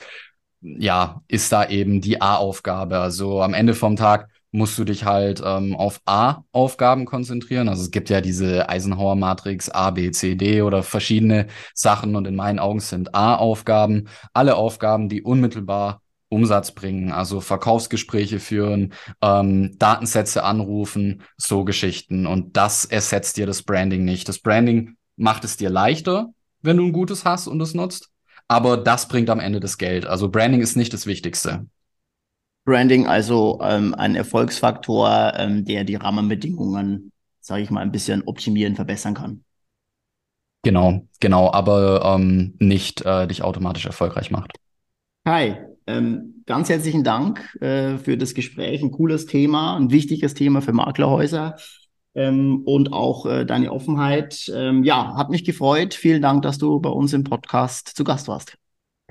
ja, 0.62 1.22
ist 1.28 1.52
da 1.52 1.68
eben 1.68 2.02
die 2.02 2.22
A-Aufgabe. 2.22 3.00
Also 3.00 3.42
am 3.42 3.54
Ende 3.54 3.74
vom 3.74 3.96
Tag 3.96 4.30
musst 4.56 4.78
du 4.78 4.86
dich 4.86 5.06
halt 5.06 5.42
ähm, 5.46 5.76
auf 5.76 6.02
A-Aufgaben 6.06 7.06
konzentrieren. 7.06 7.70
Also 7.70 7.84
es 7.84 7.92
gibt 7.92 8.10
ja 8.10 8.22
diese 8.22 8.70
Eisenhower-Matrix 8.70 9.70
A, 9.70 9.92
B, 9.92 10.12
C, 10.12 10.36
D 10.36 10.62
oder 10.62 10.82
verschiedene 10.82 11.48
Sachen 11.74 12.16
und 12.16 12.26
in 12.26 12.36
meinen 12.36 12.60
Augen 12.60 12.80
sind 12.80 13.14
A-Aufgaben 13.14 14.08
alle 14.34 14.56
Aufgaben, 14.56 15.10
die 15.10 15.22
unmittelbar 15.22 16.02
Umsatz 16.30 16.72
bringen, 16.72 17.12
also 17.12 17.40
Verkaufsgespräche 17.40 18.40
führen, 18.40 18.94
ähm, 19.22 19.78
Datensätze 19.78 20.44
anrufen, 20.44 21.22
so 21.38 21.64
Geschichten. 21.64 22.26
Und 22.26 22.58
das 22.58 22.86
ersetzt 22.86 23.38
dir 23.38 23.46
das 23.46 23.64
Branding 23.64 24.06
nicht. 24.06 24.28
Das 24.28 24.40
Branding 24.40 24.96
macht 25.18 25.44
es 25.44 25.58
dir 25.58 25.70
leichter, 25.70 26.30
wenn 26.62 26.78
du 26.78 26.86
ein 26.86 26.94
gutes 26.94 27.26
hast 27.26 27.48
und 27.48 27.62
es 27.62 27.74
nutzt. 27.74 28.10
Aber 28.48 28.78
das 28.78 29.08
bringt 29.08 29.30
am 29.30 29.40
Ende 29.40 29.60
das 29.60 29.78
Geld. 29.78 30.06
Also 30.06 30.30
Branding 30.30 30.62
ist 30.62 30.76
nicht 30.76 30.94
das 30.94 31.06
Wichtigste. 31.08 31.68
Branding 32.66 33.06
also 33.06 33.60
ähm, 33.62 33.94
ein 33.94 34.16
Erfolgsfaktor, 34.16 35.34
ähm, 35.38 35.66
der 35.66 35.84
die 35.84 35.96
Rahmenbedingungen, 35.96 37.12
sage 37.40 37.62
ich 37.62 37.70
mal, 37.70 37.82
ein 37.82 37.92
bisschen 37.92 38.24
optimieren, 38.24 38.76
verbessern 38.76 39.14
kann. 39.14 39.44
Genau, 40.64 41.08
genau, 41.20 41.52
aber 41.54 42.04
ähm, 42.04 42.56
nicht 42.60 43.06
äh, 43.06 43.28
dich 43.28 43.44
automatisch 43.44 43.86
erfolgreich 43.86 44.32
macht. 44.32 44.52
Hi, 45.28 45.58
ähm, 45.86 46.44
ganz 46.48 46.70
herzlichen 46.70 47.04
Dank 47.04 47.56
äh, 47.62 48.00
für 48.00 48.18
das 48.18 48.34
Gespräch. 48.34 48.82
Ein 48.82 48.92
cooles 48.92 49.28
Thema, 49.28 49.76
ein 49.76 49.92
wichtiges 49.92 50.34
Thema 50.34 50.64
für 50.64 50.74
Maklerhäuser 50.74 51.58
ähm, 52.16 52.64
und 52.66 52.94
auch 52.94 53.28
äh, 53.28 53.46
deine 53.46 53.72
Offenheit. 53.72 54.52
Ähm, 54.56 54.84
ja, 54.84 55.16
hat 55.16 55.30
mich 55.30 55.46
gefreut. 55.46 55.94
Vielen 55.94 56.24
Dank, 56.24 56.42
dass 56.42 56.58
du 56.58 56.80
bei 56.80 56.90
uns 56.90 57.14
im 57.14 57.24
Podcast 57.24 57.96
zu 57.96 58.04
Gast 58.04 58.28
warst. 58.28 58.58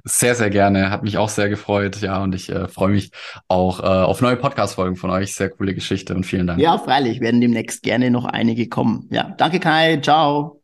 Sehr, 0.06 0.34
sehr 0.34 0.50
gerne. 0.50 0.90
Hat 0.90 1.02
mich 1.02 1.16
auch 1.16 1.30
sehr 1.30 1.48
gefreut. 1.48 2.02
Ja, 2.02 2.22
und 2.22 2.34
ich 2.34 2.50
äh, 2.50 2.68
freue 2.68 2.90
mich 2.90 3.10
auch 3.48 3.80
äh, 3.80 3.84
auf 3.84 4.20
neue 4.20 4.36
Podcast-Folgen 4.36 4.96
von 4.96 5.08
euch. 5.08 5.34
Sehr 5.34 5.48
coole 5.48 5.74
Geschichte 5.74 6.14
und 6.14 6.24
vielen 6.24 6.46
Dank. 6.46 6.60
Ja, 6.60 6.76
freilich. 6.76 7.20
Werden 7.20 7.40
demnächst 7.40 7.82
gerne 7.82 8.10
noch 8.10 8.26
einige 8.26 8.68
kommen. 8.68 9.08
Ja, 9.10 9.34
danke 9.38 9.60
Kai. 9.60 9.98
Ciao. 10.02 10.60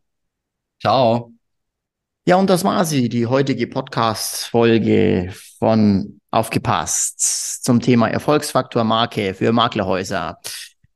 Ciao. 0.79 1.33
Ja, 2.27 2.35
und 2.35 2.51
das 2.51 2.63
war 2.63 2.85
sie, 2.85 3.09
die 3.09 3.25
heutige 3.25 3.65
Podcast-Folge 3.65 5.33
von 5.57 6.21
Aufgepasst 6.29 7.63
zum 7.63 7.81
Thema 7.81 8.09
Erfolgsfaktor 8.09 8.83
Marke 8.83 9.33
für 9.33 9.51
Maklerhäuser. 9.51 10.37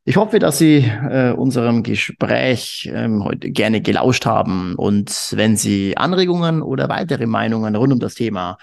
Ich 0.07 0.17
hoffe, 0.17 0.37
dass 0.37 0.59
Sie 0.59 0.87
äh, 1.09 1.31
unserem 1.31 1.81
Gespräch 1.81 2.87
ähm, 2.93 3.23
heute 3.23 3.49
gerne 3.49 3.81
gelauscht 3.81 4.27
haben. 4.27 4.75
Und 4.75 5.33
wenn 5.35 5.57
Sie 5.57 5.97
Anregungen 5.97 6.61
oder 6.61 6.89
weitere 6.89 7.25
Meinungen 7.25 7.75
rund 7.75 7.91
um 7.91 7.99
das 7.99 8.13
Thema 8.13 8.59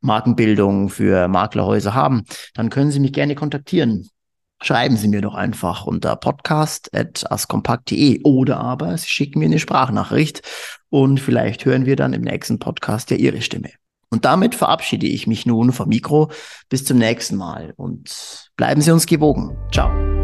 Markenbildung 0.00 0.88
für 0.88 1.28
Maklerhäuser 1.28 1.92
haben, 1.92 2.24
dann 2.54 2.70
können 2.70 2.90
Sie 2.90 3.00
mich 3.00 3.12
gerne 3.12 3.34
kontaktieren. 3.34 4.08
Schreiben 4.62 4.96
Sie 4.96 5.08
mir 5.08 5.20
doch 5.20 5.34
einfach 5.34 5.86
unter 5.86 6.16
podcast.askompakt.de 6.16 8.22
oder 8.22 8.58
aber 8.58 8.96
Sie 8.96 9.08
schicken 9.08 9.40
mir 9.40 9.44
eine 9.44 9.58
Sprachnachricht 9.58 10.40
und 10.88 11.20
vielleicht 11.20 11.66
hören 11.66 11.84
wir 11.84 11.96
dann 11.96 12.14
im 12.14 12.22
nächsten 12.22 12.58
Podcast 12.58 13.10
ja 13.10 13.18
Ihre 13.18 13.42
Stimme. 13.42 13.68
Und 14.08 14.24
damit 14.24 14.54
verabschiede 14.54 15.06
ich 15.06 15.26
mich 15.26 15.44
nun 15.44 15.72
vom 15.72 15.90
Mikro. 15.90 16.30
Bis 16.70 16.86
zum 16.86 16.96
nächsten 16.96 17.36
Mal 17.36 17.74
und 17.76 18.48
bleiben 18.56 18.80
Sie 18.80 18.92
uns 18.92 19.04
gewogen. 19.04 19.54
Ciao. 19.70 20.15